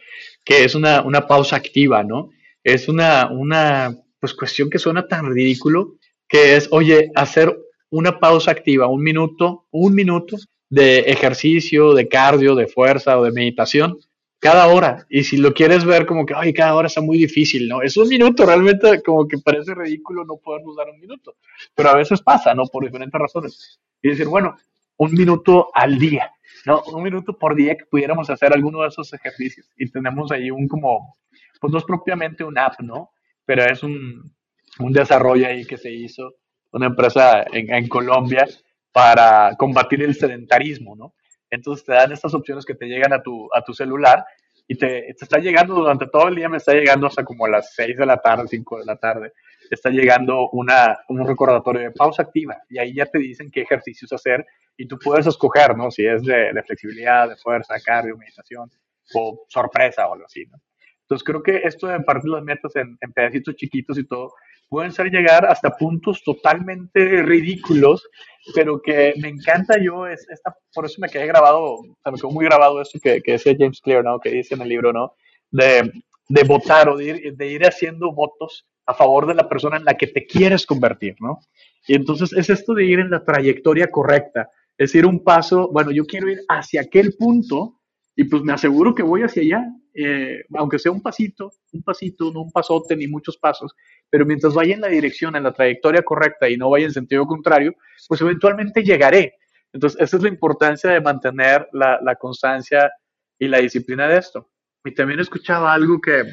que 0.43 0.63
es 0.63 0.73
una, 0.73 1.03
una 1.03 1.27
pausa 1.27 1.55
activa, 1.55 2.03
¿no? 2.03 2.31
Es 2.63 2.89
una, 2.89 3.29
una 3.29 3.95
pues, 4.19 4.33
cuestión 4.33 4.71
que 4.71 4.79
suena 4.79 5.07
tan 5.07 5.31
ridículo, 5.31 5.97
que 6.27 6.55
es, 6.55 6.67
oye, 6.71 7.11
hacer 7.13 7.55
una 7.93 8.19
pausa 8.19 8.49
activa, 8.49 8.87
un 8.87 9.03
minuto, 9.03 9.67
un 9.69 9.93
minuto 9.93 10.37
de 10.67 11.01
ejercicio, 11.01 11.93
de 11.93 12.07
cardio, 12.07 12.55
de 12.55 12.65
fuerza 12.65 13.19
o 13.19 13.23
de 13.23 13.31
meditación 13.31 13.99
cada 14.39 14.65
hora. 14.67 15.05
Y 15.09 15.23
si 15.23 15.37
lo 15.37 15.53
quieres 15.53 15.85
ver 15.85 16.07
como 16.07 16.25
que, 16.25 16.33
ay, 16.35 16.53
cada 16.53 16.73
hora 16.73 16.87
está 16.87 17.01
muy 17.01 17.19
difícil, 17.19 17.67
¿no? 17.69 17.83
Es 17.83 17.95
un 17.95 18.09
minuto, 18.09 18.47
realmente 18.47 19.03
como 19.03 19.27
que 19.27 19.37
parece 19.37 19.75
ridículo 19.75 20.25
no 20.25 20.37
podernos 20.37 20.75
dar 20.75 20.89
un 20.89 20.99
minuto. 20.99 21.35
Pero 21.75 21.89
a 21.89 21.95
veces 21.95 22.19
pasa, 22.23 22.55
¿no? 22.55 22.63
Por 22.65 22.83
diferentes 22.83 23.21
razones. 23.21 23.79
Y 24.01 24.09
decir, 24.09 24.25
bueno, 24.25 24.57
un 24.97 25.13
minuto 25.13 25.69
al 25.75 25.99
día, 25.99 26.31
¿no? 26.65 26.81
Un 26.93 27.03
minuto 27.03 27.37
por 27.37 27.55
día 27.55 27.77
que 27.77 27.85
pudiéramos 27.85 28.27
hacer 28.31 28.53
alguno 28.53 28.81
de 28.81 28.87
esos 28.87 29.13
ejercicios. 29.13 29.69
Y 29.77 29.91
tenemos 29.91 30.31
ahí 30.31 30.49
un 30.49 30.67
como, 30.67 31.15
pues 31.61 31.71
no 31.71 31.77
es 31.77 31.85
propiamente 31.85 32.43
un 32.43 32.57
app, 32.57 32.79
¿no? 32.79 33.11
Pero 33.45 33.63
es 33.65 33.83
un, 33.83 34.33
un 34.79 34.91
desarrollo 34.91 35.45
ahí 35.45 35.63
que 35.63 35.77
se 35.77 35.91
hizo 35.91 36.33
una 36.73 36.87
empresa 36.87 37.45
en, 37.51 37.87
Colombia 37.87 38.47
para 38.91 39.55
combatir 39.57 40.03
el 40.03 40.15
sedentarismo, 40.15 40.95
¿no? 40.95 41.13
Entonces 41.49 41.85
te 41.85 41.93
dan 41.93 42.11
estas 42.11 42.33
opciones 42.33 42.65
que 42.65 42.75
te 42.75 42.87
llegan 42.87 43.13
a 43.13 43.21
tu, 43.21 43.47
a 43.53 43.61
tu 43.61 43.73
celular 43.73 44.25
y 44.67 44.75
te, 44.75 45.09
está 45.09 45.37
llegando 45.37 45.75
durante 45.75 46.07
todo 46.07 46.27
el 46.27 46.35
día, 46.35 46.49
me 46.49 46.57
está 46.57 46.73
llegando 46.73 47.07
hasta 47.07 47.23
como 47.23 47.47
las 47.47 47.73
6 47.75 47.97
de 47.97 48.05
la 48.05 48.17
tarde, 48.17 48.47
5 48.47 48.79
de 48.79 48.85
la 48.85 48.95
tarde, 48.95 49.33
está 49.69 49.89
llegando 49.89 50.49
una, 50.49 50.99
un 51.09 51.27
recordatorio 51.27 51.81
de 51.81 51.91
pausa 51.91 52.23
activa 52.23 52.57
y 52.69 52.79
ahí 52.79 52.95
ya 52.95 53.05
te 53.05 53.19
dicen 53.19 53.51
qué 53.51 53.61
ejercicios 53.61 54.11
hacer 54.11 54.45
y 54.75 54.87
tú 54.87 54.97
puedes 54.97 55.27
escoger, 55.27 55.77
¿no? 55.77 55.91
Si 55.91 56.05
es 56.05 56.23
de, 56.23 56.51
flexibilidad, 56.65 57.29
de 57.29 57.35
fuerza, 57.35 57.75
cardio, 57.85 58.17
meditación 58.17 58.71
o 59.13 59.45
sorpresa 59.47 60.07
o 60.07 60.13
algo 60.13 60.25
así, 60.25 60.45
¿no? 60.47 60.57
Entonces 61.01 61.23
creo 61.23 61.43
que 61.43 61.57
esto 61.57 61.87
de 61.87 61.99
partir 61.99 62.31
las 62.31 62.43
metas 62.43 62.75
en, 62.77 62.97
en 62.99 63.11
pedacitos 63.11 63.55
chiquitos 63.55 63.97
y 63.99 64.07
todo, 64.07 64.33
pueden 64.73 64.91
ser 64.91 65.11
llegar 65.11 65.45
hasta 65.45 65.77
puntos 65.77 66.23
totalmente 66.23 67.21
ridículos, 67.21 68.09
pero 68.55 68.81
que 68.81 69.13
me 69.21 69.27
encanta 69.27 69.75
yo, 69.79 70.07
es 70.07 70.27
esta, 70.31 70.57
por 70.73 70.87
eso 70.87 70.99
me 70.99 71.09
quedé 71.09 71.27
grabado, 71.27 71.77
me 71.83 72.13
quedó 72.13 72.31
muy 72.31 72.45
grabado 72.45 72.81
esto 72.81 72.97
que, 72.99 73.21
que 73.21 73.33
decía 73.33 73.55
James 73.55 73.79
Clear, 73.81 74.03
¿no? 74.03 74.19
que 74.19 74.31
dice 74.31 74.55
en 74.55 74.61
el 74.63 74.69
libro, 74.69 74.91
¿no? 74.91 75.13
de, 75.51 75.91
de 76.27 76.43
votar 76.43 76.89
o 76.89 76.97
de 76.97 77.05
ir, 77.05 77.37
de 77.37 77.47
ir 77.47 77.63
haciendo 77.67 78.11
votos 78.13 78.65
a 78.87 78.95
favor 78.95 79.27
de 79.27 79.35
la 79.35 79.47
persona 79.47 79.77
en 79.77 79.85
la 79.85 79.93
que 79.93 80.07
te 80.07 80.25
quieres 80.25 80.65
convertir, 80.65 81.17
¿no? 81.19 81.39
Y 81.87 81.93
entonces 81.93 82.33
es 82.33 82.49
esto 82.49 82.73
de 82.73 82.83
ir 82.83 82.99
en 82.99 83.11
la 83.11 83.23
trayectoria 83.23 83.91
correcta, 83.91 84.49
es 84.75 84.95
ir 84.95 85.05
un 85.05 85.23
paso, 85.23 85.69
bueno, 85.71 85.91
yo 85.91 86.05
quiero 86.05 86.29
ir 86.29 86.39
hacia 86.49 86.81
aquel 86.81 87.13
punto 87.13 87.79
y 88.15 88.23
pues 88.23 88.41
me 88.41 88.53
aseguro 88.53 88.95
que 88.95 89.03
voy 89.03 89.21
hacia 89.21 89.43
allá, 89.43 89.67
eh, 89.93 90.43
aunque 90.55 90.79
sea 90.79 90.91
un 90.91 91.01
pasito, 91.01 91.51
un 91.71 91.83
pasito, 91.83 92.31
no 92.31 92.41
un 92.41 92.51
pasote 92.51 92.95
ni 92.95 93.07
muchos 93.07 93.37
pasos, 93.37 93.73
pero 94.09 94.25
mientras 94.25 94.53
vaya 94.53 94.73
en 94.73 94.81
la 94.81 94.87
dirección, 94.87 95.35
en 95.35 95.43
la 95.43 95.53
trayectoria 95.53 96.03
correcta 96.03 96.49
y 96.49 96.57
no 96.57 96.69
vaya 96.69 96.85
en 96.85 96.93
sentido 96.93 97.25
contrario, 97.25 97.75
pues 98.07 98.21
eventualmente 98.21 98.83
llegaré. 98.83 99.35
Entonces, 99.71 99.99
esa 100.01 100.17
es 100.17 100.23
la 100.23 100.29
importancia 100.29 100.91
de 100.91 101.01
mantener 101.01 101.67
la, 101.71 102.15
constancia 102.19 102.91
y 103.39 103.47
la 103.47 103.59
disciplina 103.59 104.07
de 104.07 104.17
esto. 104.17 104.49
Y 104.85 104.93
también 104.93 105.19
escuchaba 105.19 105.73
algo 105.73 105.99
que, 105.99 106.23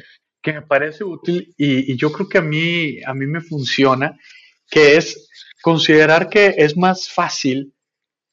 que 0.41 0.53
me 0.53 0.61
parece 0.61 1.03
útil 1.03 1.53
y, 1.57 1.91
y, 1.91 1.97
yo 1.97 2.11
creo 2.11 2.27
que 2.27 2.37
a 2.37 2.41
mí, 2.41 3.01
a 3.03 3.13
mí 3.13 3.25
me 3.25 3.41
funciona, 3.41 4.17
que 4.69 4.97
es 4.97 5.29
considerar 5.61 6.29
que 6.29 6.55
es 6.57 6.77
más 6.77 7.09
fácil 7.09 7.73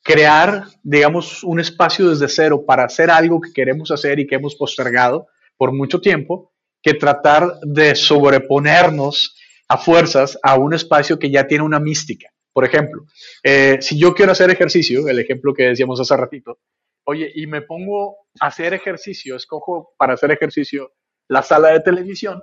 crear, 0.08 0.64
digamos, 0.82 1.44
un 1.44 1.60
espacio 1.60 2.08
desde 2.08 2.28
cero 2.28 2.64
para 2.66 2.84
hacer 2.84 3.10
algo 3.10 3.42
que 3.42 3.52
queremos 3.52 3.90
hacer 3.90 4.18
y 4.18 4.26
que 4.26 4.36
hemos 4.36 4.56
postergado 4.56 5.26
por 5.58 5.70
mucho 5.70 6.00
tiempo, 6.00 6.54
que 6.82 6.94
tratar 6.94 7.60
de 7.60 7.94
sobreponernos 7.94 9.36
a 9.68 9.76
fuerzas 9.76 10.38
a 10.42 10.58
un 10.58 10.72
espacio 10.72 11.18
que 11.18 11.30
ya 11.30 11.46
tiene 11.46 11.62
una 11.62 11.78
mística. 11.78 12.30
Por 12.54 12.64
ejemplo, 12.64 13.04
eh, 13.42 13.76
si 13.82 13.98
yo 13.98 14.14
quiero 14.14 14.32
hacer 14.32 14.48
ejercicio, 14.50 15.06
el 15.08 15.18
ejemplo 15.18 15.52
que 15.52 15.64
decíamos 15.64 16.00
hace 16.00 16.16
ratito, 16.16 16.58
oye, 17.04 17.30
y 17.34 17.46
me 17.46 17.60
pongo 17.60 18.16
a 18.40 18.46
hacer 18.46 18.72
ejercicio, 18.72 19.36
escojo 19.36 19.92
para 19.98 20.14
hacer 20.14 20.30
ejercicio 20.30 20.92
la 21.28 21.42
sala 21.42 21.68
de 21.68 21.80
televisión, 21.80 22.42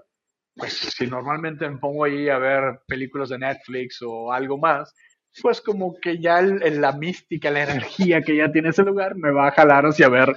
pues 0.56 0.74
si 0.74 1.08
normalmente 1.08 1.68
me 1.68 1.80
pongo 1.80 2.04
ahí 2.04 2.30
a 2.30 2.38
ver 2.38 2.82
películas 2.88 3.30
de 3.30 3.40
Netflix 3.40 4.04
o 4.04 4.32
algo 4.32 4.60
más, 4.60 4.94
pues 5.42 5.62
como 5.62 5.96
que 6.00 6.20
ya 6.20 6.42
la 6.42 6.92
mística, 6.94 7.52
la 7.52 7.64
energía 7.64 8.22
que 8.22 8.36
ya 8.36 8.52
tiene 8.52 8.70
ese 8.70 8.84
lugar 8.84 9.16
me 9.16 9.32
va 9.32 9.48
a 9.48 9.52
jalar 9.52 9.86
hacia 9.86 10.10
ver 10.10 10.36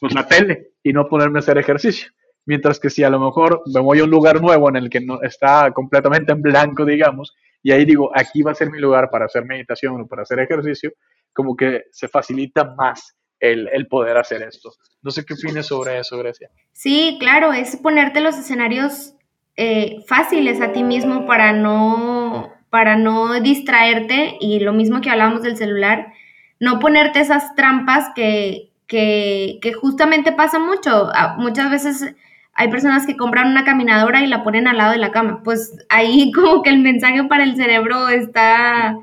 pues, 0.00 0.14
la 0.14 0.26
tele 0.26 0.72
y 0.82 0.92
no 0.92 1.08
ponerme 1.08 1.38
a 1.38 1.40
hacer 1.40 1.58
ejercicio. 1.58 2.10
Mientras 2.46 2.80
que 2.80 2.88
si 2.88 3.04
a 3.04 3.10
lo 3.10 3.20
mejor 3.20 3.62
me 3.66 3.80
voy 3.80 3.98
a 3.98 4.04
un 4.04 4.10
lugar 4.10 4.40
nuevo 4.40 4.68
en 4.68 4.76
el 4.76 4.88
que 4.88 5.00
no 5.00 5.20
está 5.22 5.70
completamente 5.72 6.32
en 6.32 6.40
blanco, 6.40 6.84
digamos, 6.84 7.34
y 7.62 7.72
ahí 7.72 7.84
digo, 7.84 8.10
aquí 8.14 8.42
va 8.42 8.52
a 8.52 8.54
ser 8.54 8.70
mi 8.70 8.78
lugar 8.78 9.10
para 9.10 9.26
hacer 9.26 9.44
meditación 9.44 10.00
o 10.00 10.06
para 10.06 10.22
hacer 10.22 10.38
ejercicio, 10.38 10.92
como 11.32 11.54
que 11.54 11.84
se 11.92 12.08
facilita 12.08 12.64
más 12.64 13.16
el, 13.38 13.68
el 13.68 13.86
poder 13.86 14.16
hacer 14.16 14.42
esto. 14.42 14.72
No 15.02 15.10
sé 15.10 15.24
qué 15.24 15.34
opinas 15.34 15.66
sobre 15.66 15.98
eso, 15.98 16.16
Grecia. 16.18 16.50
Sí, 16.72 17.18
claro, 17.20 17.52
es 17.52 17.76
ponerte 17.76 18.20
los 18.20 18.36
escenarios 18.36 19.14
eh, 19.56 20.04
fáciles 20.06 20.60
a 20.60 20.72
ti 20.72 20.84
mismo 20.84 21.26
para 21.26 21.52
no, 21.52 22.52
para 22.70 22.96
no 22.96 23.40
distraerte 23.40 24.36
y 24.40 24.60
lo 24.60 24.72
mismo 24.72 25.00
que 25.00 25.10
hablábamos 25.10 25.42
del 25.42 25.56
celular, 25.56 26.12
no 26.60 26.78
ponerte 26.78 27.20
esas 27.20 27.54
trampas 27.54 28.10
que, 28.14 28.70
que, 28.86 29.58
que 29.62 29.72
justamente 29.72 30.32
pasa 30.32 30.58
mucho. 30.58 31.10
Ah, 31.14 31.36
muchas 31.38 31.70
veces 31.70 32.14
hay 32.54 32.68
personas 32.68 33.06
que 33.06 33.16
compran 33.16 33.48
una 33.48 33.64
caminadora 33.64 34.22
y 34.22 34.26
la 34.26 34.42
ponen 34.42 34.66
al 34.66 34.78
lado 34.78 34.92
de 34.92 34.98
la 34.98 35.12
cama. 35.12 35.42
Pues 35.42 35.72
ahí 35.88 36.32
como 36.34 36.62
que 36.62 36.70
el 36.70 36.78
mensaje 36.78 37.24
para 37.24 37.44
el 37.44 37.56
cerebro 37.56 38.08
está, 38.08 38.96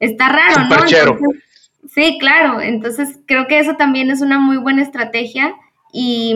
está 0.00 0.28
raro, 0.28 0.64
¿no? 0.68 1.28
sí, 1.88 2.16
claro. 2.18 2.60
Entonces 2.60 3.18
creo 3.26 3.46
que 3.46 3.58
eso 3.58 3.76
también 3.76 4.10
es 4.10 4.20
una 4.20 4.38
muy 4.38 4.56
buena 4.56 4.82
estrategia 4.82 5.54
y 5.92 6.34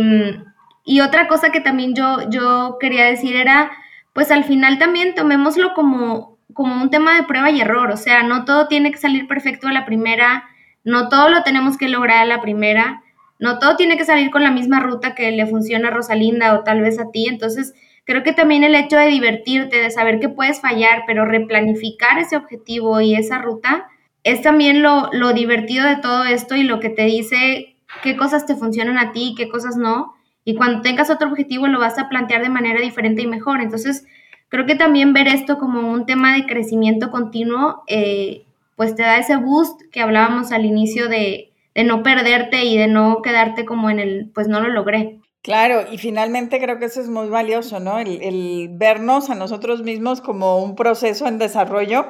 y 0.88 1.00
otra 1.00 1.26
cosa 1.26 1.50
que 1.50 1.60
también 1.60 1.94
yo, 1.94 2.30
yo 2.30 2.78
quería 2.80 3.06
decir 3.06 3.34
era, 3.34 3.72
pues 4.12 4.30
al 4.30 4.44
final 4.44 4.78
también 4.78 5.16
tomémoslo 5.16 5.74
como, 5.74 6.35
como 6.54 6.80
un 6.80 6.90
tema 6.90 7.16
de 7.16 7.24
prueba 7.24 7.50
y 7.50 7.60
error, 7.60 7.90
o 7.90 7.96
sea, 7.96 8.22
no 8.22 8.44
todo 8.44 8.68
tiene 8.68 8.90
que 8.90 8.98
salir 8.98 9.26
perfecto 9.26 9.68
a 9.68 9.72
la 9.72 9.84
primera, 9.84 10.44
no 10.84 11.08
todo 11.08 11.28
lo 11.28 11.42
tenemos 11.42 11.76
que 11.76 11.88
lograr 11.88 12.18
a 12.18 12.26
la 12.26 12.40
primera, 12.40 13.02
no 13.38 13.58
todo 13.58 13.76
tiene 13.76 13.96
que 13.96 14.04
salir 14.04 14.30
con 14.30 14.42
la 14.42 14.50
misma 14.50 14.80
ruta 14.80 15.14
que 15.14 15.30
le 15.32 15.46
funciona 15.46 15.88
a 15.88 15.90
Rosalinda 15.90 16.54
o 16.54 16.62
tal 16.62 16.80
vez 16.80 16.98
a 16.98 17.10
ti, 17.10 17.26
entonces 17.28 17.74
creo 18.04 18.22
que 18.22 18.32
también 18.32 18.64
el 18.64 18.74
hecho 18.74 18.96
de 18.96 19.08
divertirte, 19.08 19.76
de 19.78 19.90
saber 19.90 20.20
que 20.20 20.28
puedes 20.28 20.60
fallar, 20.60 21.02
pero 21.06 21.24
replanificar 21.24 22.18
ese 22.18 22.36
objetivo 22.36 23.00
y 23.00 23.14
esa 23.14 23.38
ruta, 23.38 23.88
es 24.22 24.42
también 24.42 24.82
lo, 24.82 25.10
lo 25.12 25.32
divertido 25.32 25.86
de 25.86 25.96
todo 25.96 26.24
esto 26.24 26.56
y 26.56 26.62
lo 26.62 26.80
que 26.80 26.90
te 26.90 27.02
dice 27.02 27.76
qué 28.02 28.16
cosas 28.16 28.46
te 28.46 28.56
funcionan 28.56 28.98
a 28.98 29.12
ti 29.12 29.30
y 29.30 29.34
qué 29.34 29.48
cosas 29.48 29.76
no 29.76 30.16
y 30.48 30.54
cuando 30.54 30.80
tengas 30.80 31.10
otro 31.10 31.28
objetivo 31.28 31.66
lo 31.66 31.80
vas 31.80 31.98
a 31.98 32.08
plantear 32.08 32.40
de 32.40 32.48
manera 32.48 32.80
diferente 32.80 33.20
y 33.20 33.26
mejor. 33.26 33.60
Entonces, 33.60 34.06
creo 34.48 34.66
que 34.66 34.74
también 34.74 35.12
ver 35.12 35.28
esto 35.28 35.58
como 35.58 35.90
un 35.90 36.06
tema 36.06 36.34
de 36.34 36.46
crecimiento 36.46 37.10
continuo, 37.10 37.82
eh, 37.86 38.44
pues 38.76 38.94
te 38.94 39.02
da 39.02 39.18
ese 39.18 39.36
boost 39.36 39.80
que 39.90 40.00
hablábamos 40.00 40.52
al 40.52 40.64
inicio 40.64 41.08
de, 41.08 41.52
no 41.84 42.02
perderte 42.02 42.64
y 42.64 42.78
de 42.78 42.86
no 42.86 43.22
quedarte 43.22 43.64
como 43.64 43.90
en 43.90 43.98
el, 43.98 44.30
pues 44.34 44.48
no 44.48 44.60
lo 44.60 44.68
logré. 44.68 45.20
Claro, 45.42 45.84
y 45.92 45.98
finalmente 45.98 46.58
creo 46.58 46.78
que 46.78 46.86
eso 46.86 47.00
es 47.00 47.08
muy 47.08 47.28
valioso, 47.28 47.78
¿no? 47.78 47.98
El, 47.98 48.20
el, 48.22 48.68
vernos 48.72 49.30
a 49.30 49.34
nosotros 49.34 49.82
mismos 49.82 50.20
como 50.20 50.58
un 50.58 50.74
proceso 50.74 51.28
en 51.28 51.38
desarrollo 51.38 52.06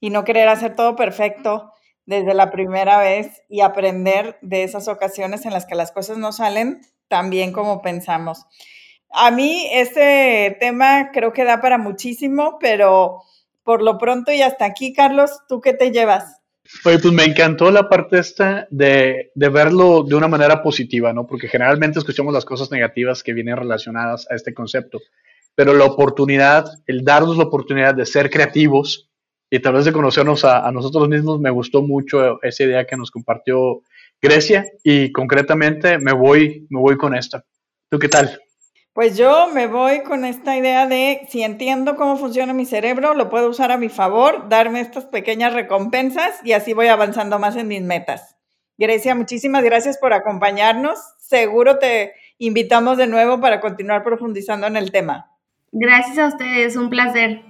y 0.00 0.10
no 0.10 0.24
querer 0.24 0.48
hacer 0.48 0.74
todo 0.74 0.96
perfecto 0.96 1.72
desde 2.06 2.34
la 2.34 2.50
primera 2.50 2.98
vez 2.98 3.42
y 3.48 3.60
aprender 3.60 4.38
de 4.42 4.64
esas 4.64 4.88
ocasiones 4.88 5.46
en 5.46 5.52
las 5.52 5.66
que 5.66 5.76
las 5.76 5.92
cosas 5.92 6.18
no 6.18 6.32
salen 6.32 6.80
también 7.08 7.52
como 7.52 7.82
pensamos. 7.82 8.46
A 9.12 9.30
mí 9.30 9.66
este 9.72 10.56
tema 10.60 11.10
creo 11.12 11.32
que 11.32 11.44
da 11.44 11.60
para 11.60 11.78
muchísimo, 11.78 12.58
pero 12.60 13.22
por 13.64 13.82
lo 13.82 13.98
pronto 13.98 14.32
y 14.32 14.42
hasta 14.42 14.64
aquí, 14.64 14.92
Carlos, 14.92 15.30
¿tú 15.48 15.60
qué 15.60 15.72
te 15.72 15.90
llevas? 15.90 16.40
pues 16.84 17.04
me 17.06 17.24
encantó 17.24 17.70
la 17.70 17.88
parte 17.88 18.18
esta 18.18 18.66
de, 18.70 19.32
de, 19.34 19.48
verlo 19.48 20.04
de 20.04 20.14
una 20.14 20.28
manera 20.28 20.62
positiva, 20.62 21.12
¿no? 21.12 21.26
Porque 21.26 21.48
generalmente 21.48 21.98
escuchamos 21.98 22.32
las 22.32 22.44
cosas 22.44 22.70
negativas 22.70 23.22
que 23.22 23.32
vienen 23.32 23.56
relacionadas 23.56 24.30
a 24.30 24.36
este 24.36 24.54
concepto, 24.54 25.00
pero 25.54 25.74
la 25.74 25.84
oportunidad, 25.84 26.66
el 26.86 27.04
darnos 27.04 27.36
la 27.36 27.44
oportunidad 27.44 27.94
de 27.94 28.06
ser 28.06 28.30
creativos 28.30 29.10
y 29.50 29.58
tal 29.58 29.74
vez 29.74 29.84
de 29.84 29.92
conocernos 29.92 30.44
a, 30.44 30.66
a 30.66 30.70
nosotros 30.70 31.08
mismos, 31.08 31.40
me 31.40 31.50
gustó 31.50 31.82
mucho 31.82 32.40
esa 32.42 32.62
idea 32.62 32.86
que 32.86 32.96
nos 32.96 33.10
compartió 33.10 33.82
Grecia 34.22 34.64
y 34.84 35.10
concretamente 35.10 35.98
me 35.98 36.12
voy, 36.12 36.66
me 36.70 36.78
voy 36.78 36.96
con 36.96 37.16
esta. 37.16 37.44
¿Tú 37.88 37.98
qué 37.98 38.08
tal? 38.08 38.40
Pues 38.92 39.16
yo 39.16 39.48
me 39.52 39.68
voy 39.68 40.02
con 40.02 40.24
esta 40.24 40.56
idea 40.56 40.86
de 40.86 41.26
si 41.28 41.42
entiendo 41.42 41.94
cómo 41.94 42.16
funciona 42.16 42.52
mi 42.52 42.66
cerebro, 42.66 43.14
lo 43.14 43.30
puedo 43.30 43.48
usar 43.48 43.70
a 43.70 43.78
mi 43.78 43.88
favor, 43.88 44.48
darme 44.48 44.80
estas 44.80 45.04
pequeñas 45.04 45.54
recompensas 45.54 46.40
y 46.44 46.52
así 46.52 46.72
voy 46.72 46.88
avanzando 46.88 47.38
más 47.38 47.54
en 47.56 47.68
mis 47.68 47.82
metas. 47.82 48.36
Grecia, 48.78 49.14
muchísimas 49.14 49.62
gracias 49.62 49.96
por 49.98 50.12
acompañarnos. 50.12 50.98
Seguro 51.18 51.78
te 51.78 52.14
invitamos 52.38 52.96
de 52.98 53.06
nuevo 53.06 53.40
para 53.40 53.60
continuar 53.60 54.02
profundizando 54.02 54.66
en 54.66 54.76
el 54.76 54.90
tema. 54.90 55.30
Gracias 55.70 56.18
a 56.18 56.26
ustedes, 56.26 56.74
un 56.76 56.90
placer. 56.90 57.49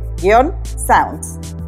sounds 0.65 1.60